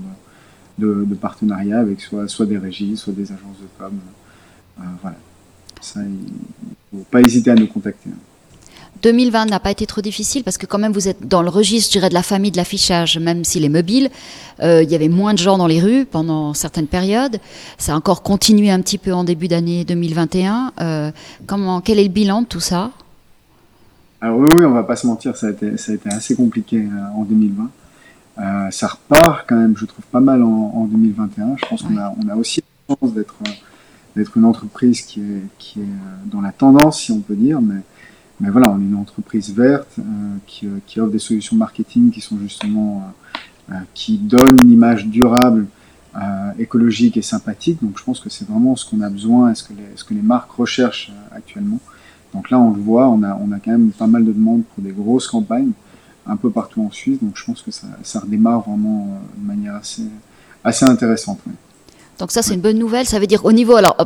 de, 0.77 1.05
de, 1.05 1.15
partenariat 1.15 1.79
avec 1.79 2.01
soit, 2.01 2.27
soit 2.27 2.45
des 2.45 2.57
régies, 2.57 2.95
soit 2.97 3.13
des 3.13 3.31
agences 3.31 3.59
de 3.61 3.67
com. 3.77 3.91
voilà. 5.01 5.17
Ça, 5.81 6.01
il 6.03 6.11
ne 6.11 6.99
faut 6.99 7.05
pas 7.09 7.21
hésiter 7.21 7.51
à 7.51 7.55
nous 7.55 7.67
contacter. 7.67 8.09
2020 9.01 9.45
n'a 9.45 9.59
pas 9.59 9.71
été 9.71 9.85
trop 9.85 10.01
difficile 10.01 10.43
parce 10.43 10.57
que 10.57 10.65
quand 10.65 10.77
même 10.77 10.91
vous 10.91 11.07
êtes 11.07 11.27
dans 11.27 11.41
le 11.41 11.49
registre, 11.49 11.91
je 11.91 11.99
dirais, 11.99 12.09
de 12.09 12.13
la 12.13 12.23
famille 12.23 12.51
de 12.51 12.57
l'affichage, 12.57 13.17
même 13.17 13.43
s'il 13.43 13.65
est 13.65 13.69
mobile. 13.69 14.09
Euh, 14.61 14.83
il 14.83 14.91
y 14.91 14.95
avait 14.95 15.09
moins 15.09 15.33
de 15.33 15.39
gens 15.39 15.57
dans 15.57 15.67
les 15.67 15.79
rues 15.79 16.05
pendant 16.05 16.53
certaines 16.53 16.87
périodes. 16.87 17.39
Ça 17.77 17.93
a 17.93 17.95
encore 17.95 18.21
continué 18.21 18.69
un 18.69 18.81
petit 18.81 18.97
peu 18.97 19.13
en 19.13 19.23
début 19.23 19.47
d'année 19.47 19.83
2021. 19.85 20.73
Euh, 20.79 21.11
comment, 21.47 21.81
quel 21.81 21.99
est 21.99 22.03
le 22.03 22.09
bilan 22.09 22.43
de 22.43 22.47
tout 22.47 22.59
ça? 22.59 22.91
Alors 24.21 24.37
oui, 24.37 24.49
oui, 24.55 24.65
on 24.65 24.71
va 24.71 24.83
pas 24.83 24.95
se 24.95 25.07
mentir, 25.07 25.35
ça 25.35 25.47
a 25.47 25.49
été, 25.49 25.77
ça 25.77 25.91
a 25.91 25.95
été 25.95 26.09
assez 26.09 26.35
compliqué 26.35 26.77
euh, 26.77 27.19
en 27.19 27.23
2020. 27.23 28.69
ça 28.69 28.87
repart 28.87 29.45
quand 29.49 29.55
même, 29.55 29.75
je 29.75 29.85
trouve, 29.85 30.05
pas 30.11 30.19
mal 30.19 30.43
en, 30.43 30.85
2021. 30.85 31.55
Je 31.57 31.65
pense 31.67 31.81
qu'on 31.81 31.97
a, 31.97 32.13
on 32.23 32.29
a 32.29 32.35
aussi 32.35 32.61
la 32.87 32.95
chance 32.95 33.13
d'être 33.13 33.35
d'être 34.15 34.35
une 34.35 34.43
entreprise 34.43 35.01
qui 35.01 35.21
est, 35.21 35.43
qui 35.57 35.79
est 35.79 36.29
dans 36.29 36.41
la 36.41 36.51
tendance, 36.51 36.99
si 36.99 37.13
on 37.13 37.21
peut 37.21 37.35
dire, 37.35 37.61
mais 37.61 37.79
mais 38.41 38.49
voilà, 38.49 38.71
on 38.71 38.81
est 38.81 38.85
une 38.85 38.95
entreprise 38.95 39.53
verte 39.53 39.99
euh, 39.99 40.03
qui, 40.47 40.65
euh, 40.65 40.79
qui, 40.87 40.99
offre 40.99 41.11
des 41.11 41.19
solutions 41.19 41.55
marketing 41.55 42.09
qui 42.09 42.21
sont 42.21 42.39
justement 42.39 43.03
euh, 43.71 43.75
qui 43.93 44.17
donnent 44.17 44.57
une 44.61 44.71
image 44.71 45.05
durable, 45.05 45.67
écologique 46.59 47.15
et 47.15 47.21
sympathique. 47.21 47.77
Donc 47.81 47.97
je 47.97 48.03
pense 48.03 48.19
que 48.19 48.29
c'est 48.29 48.45
vraiment 48.45 48.75
ce 48.75 48.83
qu'on 48.89 48.99
a 48.99 49.09
besoin 49.09 49.51
et 49.51 49.55
ce 49.55 49.63
que 49.63 49.71
les, 49.71 49.95
ce 49.95 50.03
que 50.03 50.13
les 50.13 50.21
marques 50.21 50.51
recherchent 50.51 51.09
actuellement. 51.31 51.79
Donc 52.33 52.49
là, 52.49 52.59
on 52.59 52.71
le 52.71 52.81
voit, 52.81 53.07
on 53.07 53.23
a, 53.23 53.33
on 53.35 53.53
a 53.53 53.59
quand 53.59 53.71
même 53.71 53.91
pas 53.91 54.07
mal 54.07 54.25
de 54.25 54.33
demandes 54.33 54.63
pour 54.65 54.83
des 54.83 54.91
grosses 54.91 55.29
campagnes 55.29 55.71
un 56.25 56.35
peu 56.35 56.49
partout 56.49 56.83
en 56.83 56.91
Suisse. 56.91 57.17
Donc 57.21 57.37
je 57.37 57.45
pense 57.45 57.61
que 57.61 57.71
ça, 57.71 57.87
ça 58.03 58.19
redémarre 58.19 58.59
vraiment 58.67 59.21
de 59.37 59.47
manière 59.47 59.75
assez, 59.75 60.03
assez 60.65 60.83
intéressante. 60.83 61.39
Donc 62.21 62.31
ça, 62.31 62.43
c'est 62.43 62.53
une 62.53 62.61
bonne 62.61 62.77
nouvelle. 62.77 63.07
Ça 63.07 63.17
veut 63.19 63.25
dire 63.25 63.43
au 63.45 63.51
niveau, 63.51 63.75
alors 63.75 63.97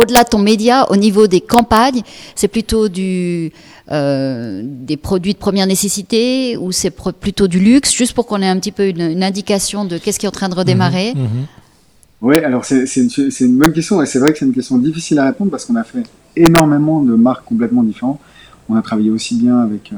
au-delà 0.00 0.22
de 0.22 0.28
ton 0.28 0.38
média, 0.38 0.90
au 0.90 0.96
niveau 0.96 1.26
des 1.26 1.40
campagnes, 1.40 2.02
c'est 2.36 2.46
plutôt 2.46 2.88
du, 2.88 3.50
euh, 3.90 4.62
des 4.64 4.96
produits 4.96 5.32
de 5.32 5.38
première 5.38 5.66
nécessité 5.66 6.56
ou 6.56 6.70
c'est 6.70 6.92
plutôt 7.20 7.48
du 7.48 7.58
luxe, 7.58 7.92
juste 7.92 8.14
pour 8.14 8.26
qu'on 8.26 8.40
ait 8.42 8.48
un 8.48 8.58
petit 8.60 8.70
peu 8.70 8.86
une, 8.86 9.24
indication 9.24 9.84
de 9.84 9.98
qu'est-ce 9.98 10.20
qui 10.20 10.26
est 10.26 10.28
en 10.28 10.32
train 10.32 10.48
de 10.48 10.54
redémarrer. 10.54 11.14
Mhm, 11.14 11.22
mhm. 11.22 11.46
Oui, 12.22 12.36
alors 12.38 12.64
c'est 12.64 12.84
une, 12.96 13.10
une, 13.40 13.58
bonne 13.58 13.72
question 13.72 14.00
et 14.00 14.06
c'est 14.06 14.20
vrai 14.20 14.32
que 14.32 14.38
c'est 14.38 14.46
une 14.46 14.54
question 14.54 14.78
difficile 14.78 15.18
à 15.18 15.26
répondre 15.26 15.50
parce 15.50 15.64
qu'on 15.64 15.76
a 15.76 15.84
fait 15.84 16.04
énormément 16.36 17.02
de 17.02 17.14
marques 17.14 17.44
complètement 17.44 17.82
différentes. 17.82 18.20
On 18.68 18.76
a 18.76 18.82
travaillé 18.82 19.10
aussi 19.10 19.34
bien 19.34 19.58
avec, 19.58 19.92
euh, 19.92 19.96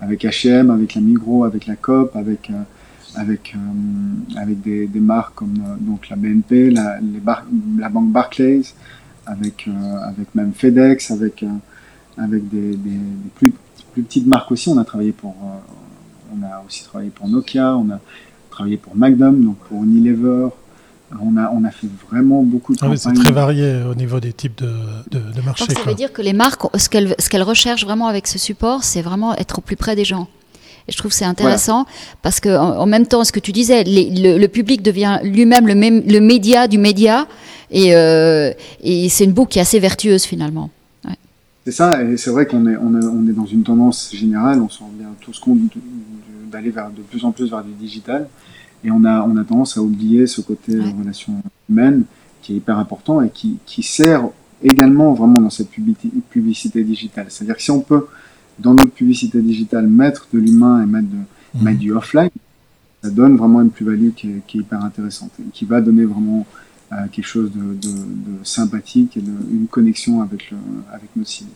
avec 0.00 0.24
H&M, 0.24 0.70
avec 0.70 0.94
la 0.94 1.02
Migros, 1.02 1.44
avec 1.44 1.66
la 1.66 1.76
COP, 1.76 2.16
avec... 2.16 2.48
Euh, 2.48 2.54
avec, 3.14 3.54
euh, 3.54 4.38
avec 4.40 4.60
des, 4.62 4.86
des, 4.86 5.00
marques 5.00 5.34
comme 5.34 5.54
euh, 5.58 5.76
donc 5.80 6.08
la 6.08 6.16
BNP, 6.16 6.70
la, 6.70 6.98
les 7.00 7.20
la 7.78 7.88
banque 7.88 8.10
Barclays, 8.10 8.62
avec, 9.26 9.68
euh, 9.68 9.98
avec 10.08 10.34
même 10.34 10.52
FedEx, 10.52 11.10
avec, 11.10 11.44
avec 12.16 12.48
des, 12.48 12.76
des, 12.76 12.98
plus, 13.34 13.52
plus, 13.92 14.02
petites 14.02 14.26
marques 14.26 14.50
aussi. 14.50 14.68
On 14.68 14.78
a 14.78 14.84
travaillé 14.84 15.12
pour, 15.12 15.36
on 16.34 16.42
a 16.42 16.62
aussi 16.66 16.84
travaillé 16.84 17.10
pour 17.10 17.28
Nokia, 17.28 17.76
on 17.76 17.90
a 17.90 18.00
travaillé 18.50 18.76
pour 18.76 18.96
Magnum, 18.96 19.44
donc 19.44 19.56
pour 19.58 19.82
Unilever. 19.82 20.48
On 21.20 21.36
a, 21.36 21.50
on 21.50 21.62
a 21.64 21.70
fait 21.70 21.88
vraiment 22.10 22.42
beaucoup 22.42 22.72
de 22.74 22.78
ah 22.80 22.90
C'est 22.96 23.12
très 23.12 23.32
varié 23.32 23.82
au 23.82 23.94
niveau 23.94 24.18
des 24.18 24.32
types 24.32 24.56
de, 24.56 24.72
de, 25.10 25.18
de 25.18 25.40
marchés. 25.42 25.66
ça 25.70 25.82
veut 25.82 25.94
dire 25.94 26.10
que 26.10 26.22
les 26.22 26.32
marques, 26.32 26.62
ce 26.74 26.88
qu'elles 26.88 27.14
ce 27.18 27.28
qu'elles 27.28 27.42
recherchent 27.42 27.84
vraiment 27.84 28.06
avec 28.06 28.26
ce 28.26 28.38
support, 28.38 28.82
c'est 28.82 29.02
vraiment 29.02 29.36
être 29.36 29.58
au 29.58 29.60
plus 29.60 29.76
près 29.76 29.94
des 29.94 30.06
gens. 30.06 30.26
Et 30.88 30.92
je 30.92 30.96
trouve 30.96 31.12
c'est 31.12 31.24
intéressant 31.24 31.86
parce 32.22 32.40
que 32.40 32.48
en, 32.48 32.86
même 32.86 33.06
temps, 33.06 33.24
ce 33.24 33.32
que 33.32 33.40
tu 33.40 33.52
disais, 33.52 33.84
le, 33.86 34.46
public 34.46 34.82
devient 34.82 35.18
lui-même 35.22 35.66
le, 35.66 35.74
même, 35.74 36.02
le 36.06 36.20
média 36.20 36.66
du 36.68 36.78
média, 36.78 37.26
et, 37.70 37.94
euh, 37.94 38.52
et 38.82 39.08
c'est 39.08 39.24
une 39.24 39.32
boucle 39.32 39.52
qui 39.52 39.58
est 39.58 39.62
assez 39.62 39.78
vertueuse 39.78 40.24
finalement. 40.24 40.70
C'est 41.64 41.72
ça, 41.72 42.02
et 42.02 42.16
c'est 42.16 42.30
vrai 42.30 42.46
qu'on 42.46 42.66
est, 42.66 42.76
on 42.76 43.28
est, 43.28 43.32
dans 43.32 43.46
une 43.46 43.62
tendance 43.62 44.10
générale, 44.12 44.60
on 44.60 44.68
se 44.68 44.80
rend 44.80 44.90
bien 44.98 45.10
tous 45.20 45.38
compte 45.38 45.60
d'aller 46.50 46.70
vers 46.70 46.90
de 46.90 47.02
plus 47.02 47.24
en 47.24 47.30
plus 47.30 47.50
vers 47.50 47.62
du 47.62 47.70
digital, 47.72 48.28
et 48.84 48.90
on 48.90 49.04
a, 49.04 49.22
on 49.22 49.36
a 49.36 49.44
tendance 49.44 49.78
à 49.78 49.80
oublier 49.80 50.26
ce 50.26 50.40
côté 50.40 50.76
relation 50.76 51.34
humaine 51.70 52.02
qui 52.42 52.54
est 52.54 52.56
hyper 52.56 52.78
important 52.78 53.22
et 53.22 53.30
qui, 53.30 53.58
qui 53.64 53.84
sert 53.84 54.28
également 54.60 55.12
vraiment 55.12 55.40
dans 55.40 55.50
cette 55.50 55.70
publicité 55.70 56.82
digitale. 56.82 57.26
C'est-à-dire 57.28 57.56
que 57.56 57.62
si 57.62 57.70
on 57.70 57.80
peut, 57.80 58.08
dans 58.62 58.74
notre 58.74 58.92
publicité 58.92 59.42
digitale, 59.42 59.88
mettre 59.88 60.26
de 60.32 60.38
l'humain 60.38 60.82
et 60.82 60.86
mettre, 60.86 61.08
de, 61.08 61.58
mhm. 61.58 61.64
mettre 61.64 61.78
du 61.78 61.92
offline, 61.92 62.30
ça 63.02 63.10
donne 63.10 63.36
vraiment 63.36 63.60
une 63.60 63.70
plus-value 63.70 64.10
qui, 64.16 64.28
qui, 64.46 64.58
est 64.58 64.60
hyper 64.60 64.84
intéressante 64.84 65.32
et 65.40 65.50
qui 65.52 65.64
va 65.64 65.80
donner 65.80 66.04
vraiment 66.04 66.46
euh, 66.92 66.96
quelque 67.10 67.26
chose 67.26 67.50
de, 67.50 67.74
de, 67.74 67.94
de 67.94 68.44
sympathique 68.44 69.16
et 69.16 69.20
de, 69.20 69.32
une 69.50 69.66
connexion 69.66 70.22
avec, 70.22 70.50
le, 70.50 70.56
avec 70.92 71.10
nos 71.16 71.24
cibles. 71.24 71.50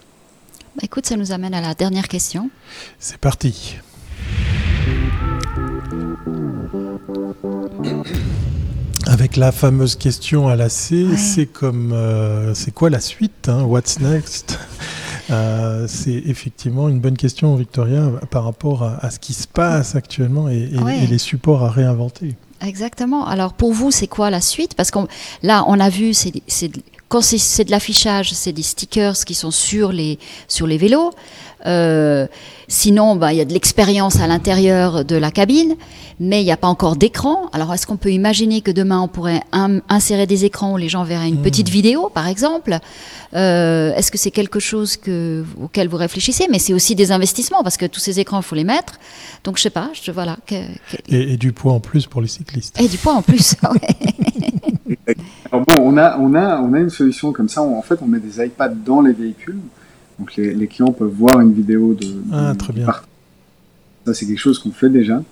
Bah 0.76 0.82
écoute, 0.82 1.06
ça 1.06 1.16
nous 1.16 1.32
amène 1.32 1.54
à 1.54 1.60
la 1.60 1.74
dernière 1.74 2.08
question. 2.08 2.50
C'est 2.98 3.18
parti. 3.18 3.76
Avec 9.06 9.36
la 9.36 9.52
fameuse 9.52 9.94
question 9.96 10.48
à 10.48 10.56
la 10.56 10.68
C, 10.68 11.06
c'est 11.16 11.46
comme 11.46 11.92
euh, 11.92 12.52
c'est 12.54 12.72
quoi 12.72 12.90
la 12.90 13.00
suite 13.00 13.48
hein, 13.48 13.62
What's 13.62 14.00
next? 14.00 14.58
Euh, 15.30 15.86
C'est 15.88 16.22
effectivement 16.26 16.88
une 16.88 17.00
bonne 17.00 17.16
question, 17.16 17.54
Victoria, 17.56 18.10
par 18.30 18.44
rapport 18.44 18.82
à, 18.82 19.10
ce 19.10 19.18
qui 19.18 19.34
se 19.34 19.46
passe 19.46 19.94
actuellement 19.94 20.48
et, 20.48 20.70
les 21.08 21.18
supports 21.18 21.62
à 21.62 21.70
réinventer. 21.70 22.34
Exactement. 22.62 23.26
Alors 23.26 23.52
pour 23.52 23.72
vous, 23.72 23.90
c'est 23.90 24.06
quoi 24.06 24.30
la 24.30 24.40
suite? 24.40 24.74
Parce 24.74 24.90
que 24.90 24.98
là, 25.42 25.64
on 25.66 25.78
a 25.78 25.90
vu, 25.90 26.14
c'est 26.14 26.32
quand 27.08 27.20
c'est 27.20 27.64
de 27.64 27.70
l'affichage, 27.70 28.32
c'est 28.32 28.52
des 28.52 28.62
stickers 28.62 29.16
qui 29.24 29.34
sont 29.34 29.52
sur 29.52 29.92
les, 29.92 30.18
sur 30.48 30.66
les 30.66 30.76
vélos. 30.76 31.12
Euh, 31.66 32.26
sinon, 32.68 33.16
bah, 33.16 33.32
il 33.32 33.38
y 33.38 33.40
a 33.40 33.44
de 33.44 33.52
l'expérience 33.52 34.20
à 34.20 34.26
l'intérieur 34.26 35.04
de 35.04 35.16
la 35.16 35.30
cabine, 35.30 35.74
mais 36.20 36.40
il 36.40 36.44
n'y 36.44 36.52
a 36.52 36.56
pas 36.56 36.68
encore 36.68 36.96
d'écran. 36.96 37.48
Alors, 37.52 37.72
est-ce 37.74 37.86
qu'on 37.86 37.96
peut 37.96 38.12
imaginer 38.12 38.60
que 38.60 38.70
demain, 38.70 39.00
on 39.00 39.08
pourrait 39.08 39.42
insérer 39.52 40.26
des 40.26 40.44
écrans 40.44 40.74
où 40.74 40.76
les 40.76 40.88
gens 40.88 41.04
verraient 41.04 41.28
une 41.28 41.40
hmm. 41.40 41.42
petite 41.42 41.68
vidéo, 41.68 42.10
par 42.12 42.28
exemple? 42.28 42.78
Euh, 43.34 43.92
Est-ce 43.94 44.10
que 44.10 44.18
c'est 44.18 44.30
quelque 44.30 44.60
chose 44.60 44.96
que, 44.96 45.44
auquel 45.60 45.88
vous 45.88 45.96
réfléchissez? 45.96 46.46
Mais 46.50 46.58
c'est 46.58 46.72
aussi 46.72 46.94
des 46.94 47.12
investissements, 47.12 47.62
parce 47.62 47.76
que 47.76 47.86
tous 47.86 48.00
ces 48.00 48.20
écrans, 48.20 48.38
il 48.38 48.44
faut 48.44 48.54
les 48.54 48.64
mettre. 48.64 48.98
Donc, 49.44 49.56
je 49.58 49.62
sais 49.62 49.70
pas, 49.70 49.90
je, 49.92 50.10
voilà. 50.12 50.36
Et, 51.08 51.32
et, 51.32 51.36
du 51.36 51.52
poids 51.52 51.72
en 51.72 51.80
plus 51.80 52.06
pour 52.06 52.20
les 52.20 52.28
cyclistes. 52.28 52.80
Et 52.80 52.88
du 52.88 52.96
poids 52.96 53.14
en 53.14 53.22
plus, 53.22 53.54
Alors 55.52 55.64
bon, 55.64 55.74
on 55.80 55.96
a, 55.96 56.18
on, 56.18 56.34
a, 56.34 56.60
on 56.60 56.72
a 56.74 56.78
une 56.80 56.90
solution 56.90 57.32
comme 57.32 57.48
ça. 57.48 57.62
en 57.62 57.82
fait, 57.82 57.98
on 58.02 58.06
met 58.06 58.18
des 58.18 58.44
iPads 58.44 58.74
dans 58.84 59.00
les 59.00 59.12
véhicules. 59.12 59.58
Donc 60.18 60.36
les, 60.36 60.54
les 60.54 60.66
clients 60.66 60.92
peuvent 60.92 61.12
voir 61.12 61.40
une 61.40 61.52
vidéo 61.52 61.94
de. 61.94 62.06
ah, 62.32 62.54
très 62.56 62.72
bien. 62.72 62.86
Ça, 64.06 64.14
c'est 64.14 64.26
quelque 64.26 64.38
chose 64.38 64.58
qu'on 64.58 64.70
fait 64.70 64.88
déjà. 64.88 65.22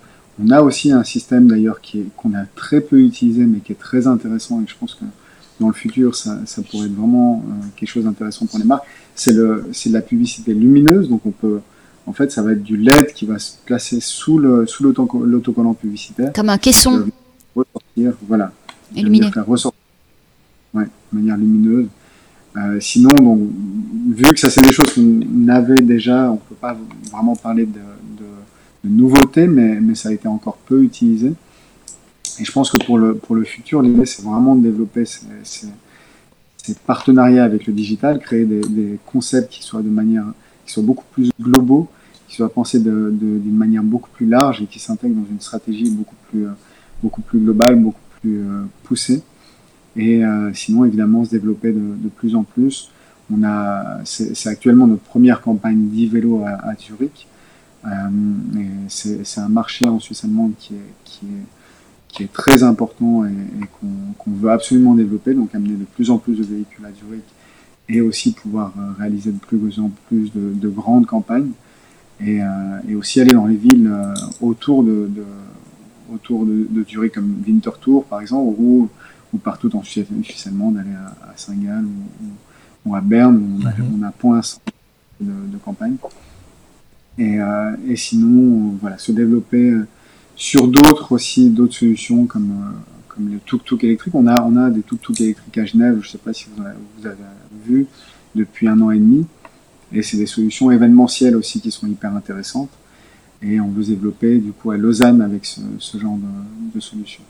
On 0.42 0.51
a 0.51 0.62
aussi 0.62 0.90
un 0.90 1.05
système 1.05 1.47
d'ailleurs 1.47 1.81
qu'on 2.16 2.35
a 2.35 2.44
très 2.57 2.81
peu 2.81 3.01
utilisé, 3.01 3.44
mais 3.44 3.61
qui 3.61 3.73
est 3.73 3.79
très 3.79 4.07
intéressant. 4.07 4.61
Et 4.61 4.64
je 4.66 4.75
pense 4.79 4.94
que 4.94 5.05
dans 5.61 5.68
le 5.68 5.75
futur, 5.75 6.16
ça, 6.16 6.40
ça 6.44 6.62
pourrait 6.62 6.87
être 6.87 6.94
vraiment 6.94 7.44
euh, 7.47 7.66
quelque 7.77 7.88
chose 7.88 8.05
d'intéressant 8.05 8.47
pour 8.47 8.59
les 8.59 8.64
marques. 8.64 8.85
C'est 9.14 9.33
le, 9.33 9.66
c'est 9.73 9.90
de 9.90 9.94
la 9.94 10.01
publicité 10.03 10.53
lumineuse. 10.53 11.09
Donc 11.09 11.25
on 11.25 11.31
peut, 11.31 11.61
en 12.07 12.12
fait, 12.12 12.33
ça 12.33 12.42
va 12.42 12.53
être 12.53 12.64
du 12.64 12.77
LED 12.77 13.12
qui 13.14 13.27
va 13.27 13.38
se 13.38 13.53
placer 13.64 14.01
sous 14.01 14.38
le, 14.38 14.66
sous 14.66 14.83
l'autocollant 14.83 15.75
publicitaire. 15.75 16.33
Comme 16.33 16.49
un 16.49 16.59
caisson. 16.59 17.09
Ressortir, 17.55 18.14
voilà. 18.27 18.53
Illuminé. 18.97 19.31
ressortir, 19.47 19.81
ouais, 20.75 20.85
de 21.12 21.18
manière 21.18 21.37
lumineuse. 21.37 21.87
Euh, 22.57 22.79
sinon, 22.81 23.09
donc, 23.17 23.40
vu 24.14 24.25
que 24.33 24.38
ça 24.38 24.49
c'est 24.49 24.61
des 24.61 24.73
choses 24.73 24.93
qu'on 24.95 25.49
avait 25.49 25.83
déjà, 25.83 26.31
on 26.31 26.37
peut 26.37 26.55
pas 26.55 26.77
vraiment 27.11 27.35
parler 27.35 27.67
de, 27.67 27.73
de, 27.73 28.25
de 28.85 28.88
nouveautés, 28.88 29.49
mais, 29.49 29.81
mais, 29.81 29.95
ça 29.97 30.11
a 30.11 30.12
été 30.12 30.29
encore 30.29 30.57
peu 30.59 30.83
utilisé. 30.83 31.33
Et 32.38 32.45
je 32.45 32.53
pense 32.53 32.71
que 32.71 32.85
pour 32.85 32.99
le, 32.99 33.14
pour 33.14 33.35
le 33.35 33.45
futur, 33.45 33.83
l'idée 33.83 34.07
c'est 34.07 34.23
vraiment 34.23 34.55
de 34.55 34.62
développer 34.62 35.05
ces, 35.05 35.27
ces, 35.43 35.67
ces, 36.59 36.75
partenariats 36.87 37.45
avec 37.45 37.67
le 37.67 37.73
digital, 37.73 38.21
créer 38.21 38.45
des, 38.45 38.61
des, 38.61 38.99
concepts 39.05 39.53
qui 39.53 39.62
soient 39.62 39.83
de 39.83 39.90
manière, 39.90 40.27
qui 40.64 40.73
soient 40.73 40.83
beaucoup 40.85 41.05
plus 41.12 41.31
globaux, 41.40 41.88
qui 42.29 42.37
soient 42.37 42.53
pensés 42.53 42.79
d'une 42.79 43.57
manière 43.57 43.83
beaucoup 43.83 44.11
plus 44.11 44.27
large 44.27 44.62
et 44.62 44.67
qui 44.67 44.79
s'intègrent 44.79 45.17
dans 45.17 45.29
une 45.29 45.40
stratégie 45.40 45.90
beaucoup 45.90 46.17
plus, 46.31 46.47
beaucoup 47.03 47.23
plus 47.23 47.40
globale, 47.40 47.77
beaucoup 47.77 47.99
plus 48.21 48.38
euh, 48.38 48.62
poussée 48.85 49.23
et 49.97 50.25
euh, 50.25 50.53
sinon 50.55 50.85
évidemment 50.85 51.25
se 51.25 51.31
développer 51.31 51.73
de, 51.73 51.81
de, 51.81 52.09
plus 52.09 52.35
en 52.35 52.43
plus. 52.43 52.91
On 53.33 53.43
a, 53.43 54.01
c'est 54.05 54.49
actuellement 54.49 54.87
notre 54.87 55.03
première 55.03 55.41
campagne 55.41 55.89
d'e-vélo 55.89 56.43
à, 56.45 56.51
à, 56.69 56.75
Zurich. 56.77 57.27
Euh, 57.87 57.89
c'est 58.89 59.41
un 59.41 59.49
marché 59.49 59.87
en 59.87 60.01
Suisse 60.01 60.25
allemande 60.25 60.53
qui 60.59 60.75
est, 60.75 60.95
qui 61.05 61.27
est, 61.27 61.47
qui 62.09 62.23
est 62.23 62.33
très 62.33 62.63
important 62.63 63.25
et, 63.25 63.31
et 63.31 63.67
qu'on 63.79 64.31
veut 64.31 64.51
absolument 64.51 64.95
développer, 64.95 65.35
donc 65.35 65.55
amener 65.55 65.75
de 65.75 65.85
plus 65.85 66.11
en 66.11 66.19
plus 66.19 66.37
de 66.37 66.45
véhicules 66.45 66.85
à 66.85 66.93
Zurich 66.93 67.25
et 67.89 68.01
aussi 68.01 68.33
pouvoir 68.33 68.73
euh, 68.79 68.93
réaliser 68.99 69.31
de 69.31 69.39
plus 69.39 69.79
en 69.79 69.91
plus 70.09 70.33
de, 70.33 70.53
de 70.55 70.69
grandes 70.69 71.07
campagnes 71.07 71.51
et, 72.21 72.43
euh, 72.43 72.47
et, 72.89 72.95
aussi 72.95 73.21
aller 73.21 73.33
dans 73.33 73.47
les 73.47 73.57
villes 73.57 73.91
autour 74.41 74.83
de, 74.83 75.09
de 75.11 75.25
autour 76.13 76.47
de, 76.47 76.67
de, 76.69 76.85
Zurich 76.89 77.15
comme 77.15 77.43
Winter 77.47 77.71
Tour 77.81 78.05
par 78.05 78.21
exemple 78.21 78.55
ou 78.59 78.89
ou 79.35 79.38
partout 79.38 79.75
en 79.77 79.83
Suisse, 79.83 80.07
allemande, 80.47 80.77
d'aller 80.77 80.94
à, 80.94 81.33
Saint-Gall 81.37 81.85
ou, 82.87 82.94
à 82.94 83.01
Berne, 83.01 83.37
où 83.37 83.62
on 83.62 84.03
a, 84.03 84.07
mhm. 84.07 84.12
point 84.12 84.40
de, 85.20 85.27
de, 85.27 85.59
campagne. 85.59 85.97
Et, 87.18 87.40
euh, 87.40 87.73
et, 87.88 87.97
sinon, 87.97 88.77
voilà, 88.81 88.97
se 88.99 89.12
développer 89.12 89.70
euh, 89.70 89.87
sur 90.37 90.68
d'autres 90.68 91.12
aussi, 91.12 91.51
d'autres 91.51 91.75
solutions 91.75 92.27
comme, 92.27 92.51
euh, 92.51 92.92
comme 93.09 93.33
le 93.33 93.38
tuk-tuk 93.40 93.83
électrique. 93.85 94.14
On 94.14 94.27
a, 94.27 94.42
on 94.42 94.57
a 94.57 94.70
des 94.70 94.83
tuk-tuk 94.83 95.20
électriques 95.20 95.59
à 95.59 95.64
Genève, 95.64 95.99
je 96.01 96.07
ne 96.07 96.12
sais 96.12 96.18
pas 96.18 96.33
si 96.33 96.47
vous 96.55 96.62
avez, 96.62 96.75
vous 96.99 97.07
avez, 97.07 97.16
vu, 97.66 97.87
depuis 98.35 98.68
un 98.68 98.81
an 98.81 98.90
et 98.90 98.99
demi. 98.99 99.27
Et 99.92 100.03
c'est 100.03 100.16
des 100.16 100.27
solutions 100.27 100.70
événementielles 100.70 101.37
aussi 101.37 101.61
qui 101.61 101.70
sont 101.70 101.87
hyper 101.87 102.14
intéressantes. 102.14 102.70
Et 103.42 103.61
on 103.61 103.68
veut 103.68 103.83
se 103.83 103.90
développer 103.90 104.38
du 104.38 104.53
coup 104.53 104.70
à 104.70 104.77
Lausanne 104.77 105.20
avec 105.20 105.44
ce, 105.44 105.61
ce 105.79 105.99
genre 105.99 106.16
de, 106.16 106.75
de 106.75 106.81
solutions. 106.81 107.23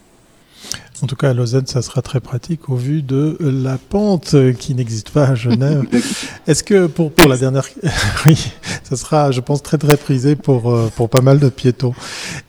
En 1.03 1.07
tout 1.07 1.17
cas, 1.17 1.31
à 1.31 1.35
Lausanne, 1.35 1.67
ça 1.67 1.83
sera 1.83 2.01
très 2.01 2.21
pratique 2.21 2.71
au 2.71 2.77
vu 2.77 3.03
de 3.03 3.37
la 3.41 3.77
pente 3.77 4.37
qui 4.59 4.75
n'existe 4.75 5.11
pas 5.11 5.29
à 5.29 5.35
Genève. 5.35 5.85
Est-ce 6.47 6.63
que 6.63 6.87
pour, 6.87 7.13
pour 7.13 7.29
la 7.29 7.37
dernière... 7.37 7.69
oui, 8.27 8.53
ça 8.85 8.97
sera, 8.97 9.31
je 9.31 9.41
pense, 9.41 9.63
très 9.63 9.77
très 9.77 9.97
prisé 9.97 10.35
pour, 10.35 10.73
euh, 10.73 10.91
pour 10.97 11.11
pas 11.11 11.21
mal 11.21 11.41
de 11.41 11.49
piétons. 11.51 11.95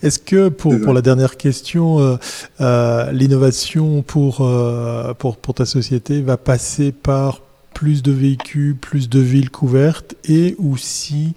Est-ce 0.01 0.19
que 0.19 0.49
pour, 0.49 0.80
pour 0.80 0.93
la 0.93 1.01
dernière 1.01 1.38
question, 1.38 1.99
euh, 1.99 2.17
euh, 2.62 3.12
l'innovation 3.12 4.01
pour, 4.04 4.41
euh, 4.41 5.13
pour, 5.13 5.38
pour 5.38 5.54
ta 5.54 5.65
société 5.65 6.21
va 6.21 6.38
passer 6.38 6.91
par 6.91 7.41
plus 7.73 8.04
de 8.04 8.12
véhicules, 8.12 8.75
plus 8.75 9.10
de 9.10 9.19
villes 9.19 9.49
couvertes 9.49 10.15
et 10.23 10.56
aussi 10.60 11.34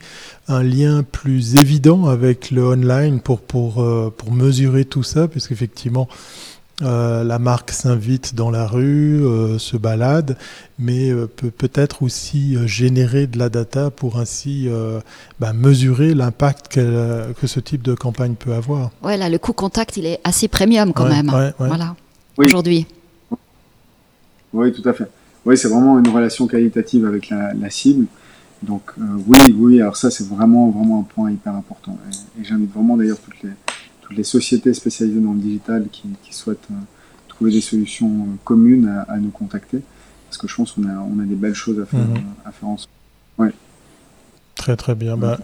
un 0.47 0.63
lien 0.63 1.03
plus 1.03 1.57
évident 1.57 2.07
avec 2.07 2.53
le 2.53 2.65
online 2.65 3.21
pour, 3.21 3.41
pour, 3.41 3.85
pour 4.17 4.33
mesurer 4.33 4.85
tout 4.85 5.03
ça, 5.03 5.27
puisqu'effectivement, 5.27 6.07
euh, 6.83 7.25
la 7.25 7.41
marque 7.41 7.73
s'invite 7.73 8.37
dans 8.37 8.51
la 8.51 8.67
rue, 8.67 9.25
euh, 9.25 9.59
se 9.59 9.77
balade, 9.77 10.37
mais 10.79 11.11
euh, 11.11 11.27
peut 11.27 11.51
peut-être 11.51 12.05
aussi 12.05 12.57
générer 12.69 13.27
de 13.27 13.37
la 13.37 13.49
data 13.49 13.91
pour 13.91 14.19
ainsi 14.19 14.69
bah, 15.41 15.53
mesurer 15.53 16.15
l'impact 16.15 16.69
que, 16.69 17.33
que, 17.33 17.47
ce 17.47 17.59
type 17.59 17.83
de 17.83 17.95
campagne 17.95 18.35
peut 18.35 18.53
avoir. 18.53 18.91
Ouais, 19.03 19.17
là, 19.17 19.29
le 19.29 19.39
coût 19.39 19.53
contact, 19.53 19.97
il 19.97 20.07
est 20.07 20.21
assez 20.25 20.47
premium 20.47 20.93
quand 20.93 21.09
même. 21.09 21.31
Voilà. 21.59 21.97
Aujourd'hui. 22.37 22.87
Oui, 24.53 24.73
tout 24.73 24.89
à 24.89 24.93
fait. 24.93 25.11
Oui, 25.45 25.59
c'est 25.59 25.69
vraiment 25.69 25.99
une 25.99 26.09
relation 26.09 26.47
qualitative 26.47 27.05
avec 27.07 27.29
la, 27.31 27.55
la 27.55 27.71
cible. 27.71 28.07
Donc 28.63 28.93
oui, 29.27 29.39
oui. 29.57 29.81
Alors 29.81 29.97
ça, 29.97 30.11
c'est 30.11 30.27
vraiment, 30.27 30.71
vraiment 30.71 31.01
un 31.01 31.15
point 31.15 31.31
hyper 31.31 31.55
important. 31.55 31.99
Et, 32.09 32.41
et 32.41 32.45
j'invite 32.45 32.73
vraiment 32.73 32.97
d'ailleurs 32.97 33.19
toutes 33.19 33.43
les 33.43 33.51
les 34.11 34.25
sociétés 34.25 34.75
spécialisées 34.75 35.21
dans 35.21 35.33
le 35.33 35.41
digital 35.41 35.87
qui, 35.91 36.09
souhaitent 36.31 36.69
euh, 36.71 36.75
trouver 37.29 37.53
des 37.53 37.61
solutions 37.61 38.09
euh, 38.09 38.37
communes 38.45 39.05
à, 39.09 39.17
nous 39.19 39.31
contacter. 39.31 39.81
Parce 40.27 40.39
que 40.39 40.49
je 40.49 40.55
pense 40.55 40.73
qu'on 40.73 40.85
a, 40.85 40.99
on 40.99 41.19
a 41.21 41.25
des 41.25 41.35
belles 41.35 41.55
choses 41.55 41.81
à 41.81 41.87
faire, 41.87 42.01
mhm. 42.01 42.17
à 42.45 42.53
faire 42.53 42.69
ensemble. 42.69 42.93
Très 44.59 44.75
très 44.75 44.97
bien. 44.97 45.17
Bah, 45.17 45.39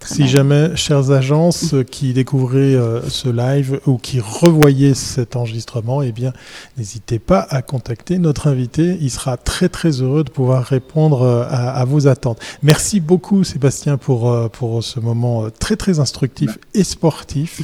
si 0.00 0.28
jamais, 0.28 0.76
chères 0.76 1.10
agences 1.10 1.74
qui 1.90 2.12
découvraient 2.12 2.76
euh, 2.76 3.02
ce 3.08 3.28
live 3.28 3.80
ou 3.86 3.98
qui 3.98 4.20
revoyaient 4.20 4.94
cet 4.94 5.34
enregistrement, 5.34 6.00
eh 6.00 6.12
bien, 6.12 6.32
n'hésitez 6.78 7.18
pas 7.18 7.44
à 7.50 7.60
contacter 7.60 8.18
notre 8.18 8.46
invité. 8.46 8.98
Il 9.00 9.10
sera 9.10 9.36
très 9.36 9.68
très 9.68 10.00
heureux 10.00 10.22
de 10.22 10.30
pouvoir 10.30 10.62
répondre 10.62 11.22
euh, 11.22 11.44
à, 11.50 11.84
vos 11.84 12.06
attentes. 12.06 12.38
Merci 12.62 13.00
beaucoup 13.00 13.42
Sébastien 13.42 13.96
pour, 13.96 14.30
euh, 14.30 14.48
pour 14.48 14.82
ce 14.84 15.00
moment 15.00 15.50
très 15.50 15.74
très 15.74 15.98
instructif 15.98 16.56
et 16.72 16.84
sportif. 16.84 17.62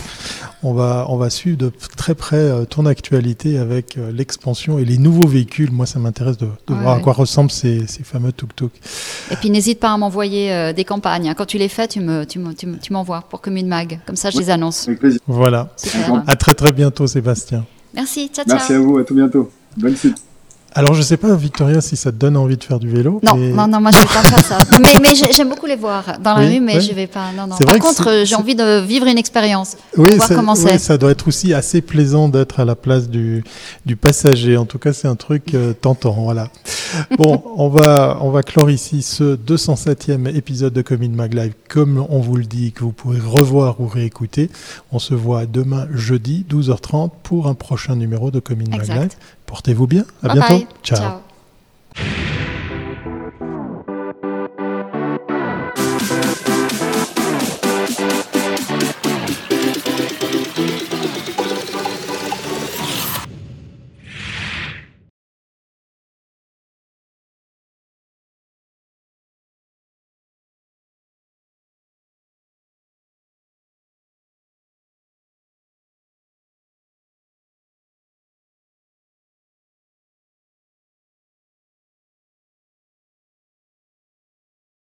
On 0.64 0.75
va, 0.75 1.07
on 1.09 1.16
va 1.16 1.31
suivre 1.31 1.59
de 1.59 1.73
très 1.97 2.16
près 2.16 2.66
ton 2.66 2.87
actualité 2.87 3.59
avec 3.59 3.97
l'expansion 4.12 4.79
et 4.79 4.85
les 4.85 4.99
nouveaux 4.99 5.29
véhicules. 5.29 5.71
Moi, 5.71 5.87
ça 5.87 6.01
m'intéresse 6.01 6.38
de, 6.38 6.49
voir 6.68 6.97
à 6.97 7.01
quoi 7.01 7.12
ressemblent 7.12 7.51
ces, 7.51 7.87
ces 7.87 8.03
fameux 8.03 8.33
tuk-tuk. 8.33 8.73
Et 9.31 9.37
puis 9.37 9.51
n'hésite 9.51 9.79
pas 9.79 9.92
à 9.92 9.97
m'envoyer 9.97 10.71
des 10.72 10.85
campagnes. 10.85 11.35
Quand 11.37 11.46
tu 11.46 11.58
les 11.58 11.68
fais, 11.68 11.88
tu 11.88 12.00
me, 12.00 12.24
tu 12.24 12.92
m'envoies 12.92 13.22
pour 13.28 13.40
Commune 13.40 13.68
Mag. 13.68 14.00
Comme 14.06 14.16
ça, 14.16 14.30
je 14.30 14.38
les 14.38 14.50
annonce. 14.50 14.88
Avec 14.88 15.00
plaisir. 15.00 15.20
Voilà. 15.26 15.68
À 16.26 16.37
très 16.37 16.54
très 16.54 16.72
bientôt, 16.72 17.06
Sébastien. 17.06 17.64
Merci. 17.94 18.30
Ciao, 18.32 18.44
ciao. 18.44 18.56
Merci 18.56 18.72
à 18.74 18.80
vous. 18.80 18.98
À 18.98 19.04
tout 19.04 19.14
bientôt. 19.14 19.50
Bonne 19.76 19.96
suite. 19.96 20.32
Alors, 20.74 20.94
je 20.94 21.00
ne 21.00 21.04
sais 21.04 21.16
pas, 21.16 21.35
Victoria, 21.35 21.80
si 21.80 21.96
ça 21.96 22.11
te 22.11 22.16
donne 22.16 22.37
envie 22.37 22.56
de 22.56 22.64
faire 22.64 22.78
du 22.78 22.88
vélo. 22.88 23.20
Non, 23.22 23.37
non, 23.37 23.66
non, 23.66 23.80
moi, 23.80 23.90
je 23.92 23.98
ne 23.98 24.02
vais 24.02 24.08
pas 24.08 24.22
faire 24.22 24.44
ça. 24.44 24.58
mais, 24.80 24.94
mais 25.02 25.14
j'aime 25.32 25.50
beaucoup 25.50 25.66
les 25.66 25.76
voir 25.76 26.18
dans 26.22 26.35
la 26.35 26.48
rue, 26.48 26.61
mais 26.61 26.80
je 26.80 26.90
ne 26.90 26.94
vais 26.94 27.06
pas. 27.06 27.32
Non, 27.37 27.46
non. 27.46 27.56
Par 27.56 27.78
contre, 27.78 28.22
j'ai 28.24 28.35
envie 28.35 28.54
de 28.54 28.80
vivre 28.80 29.06
une 29.06 29.18
expérience. 29.18 29.76
Oui, 29.96 30.16
voir 30.16 30.28
comment 30.28 30.54
oui 30.54 30.78
ça 30.78 30.98
doit 30.98 31.11
être 31.11 31.28
aussi 31.28 31.52
assez 31.54 31.82
plaisant 31.82 32.28
d'être 32.28 32.61
à 32.61 32.64
la 32.64 32.74
place 32.74 33.08
du, 33.08 33.44
du 33.87 33.96
passager. 33.96 34.56
En 34.56 34.64
tout 34.64 34.78
cas, 34.78 34.92
c'est 34.92 35.08
un 35.08 35.16
truc 35.16 35.54
euh, 35.54 35.72
tentant. 35.72 36.12
Voilà. 36.12 36.48
Bon, 37.16 37.42
on 37.56 37.68
va, 37.68 38.18
on 38.20 38.30
va 38.30 38.42
clore 38.42 38.70
ici 38.70 39.00
ce 39.00 39.37
207e 39.37 40.35
épisode 40.37 40.74
de 40.74 40.82
Commune 40.82 41.14
Mag 41.14 41.32
Live. 41.32 41.54
Comme 41.68 42.04
on 42.11 42.20
vous 42.20 42.37
le 42.37 42.44
dit, 42.44 42.72
que 42.72 42.85
vous 42.85 42.92
pourrez 42.92 43.18
revoir 43.18 43.80
ou 43.80 43.87
réécouter. 43.87 44.50
On 44.92 44.98
se 44.98 45.14
voit 45.14 45.46
demain, 45.46 45.87
jeudi, 45.94 46.44
12h30, 46.50 47.11
pour 47.22 47.48
un 47.48 47.54
prochain 47.54 47.96
numéro 47.96 48.30
de 48.30 48.40
Commune 48.40 48.68
Mag 48.70 48.88
Live. 48.88 49.16
Portez-vous 49.53 49.87
bien. 49.87 50.07
À 50.23 50.33
bientôt. 50.33 50.67
Ciao. 50.83 51.21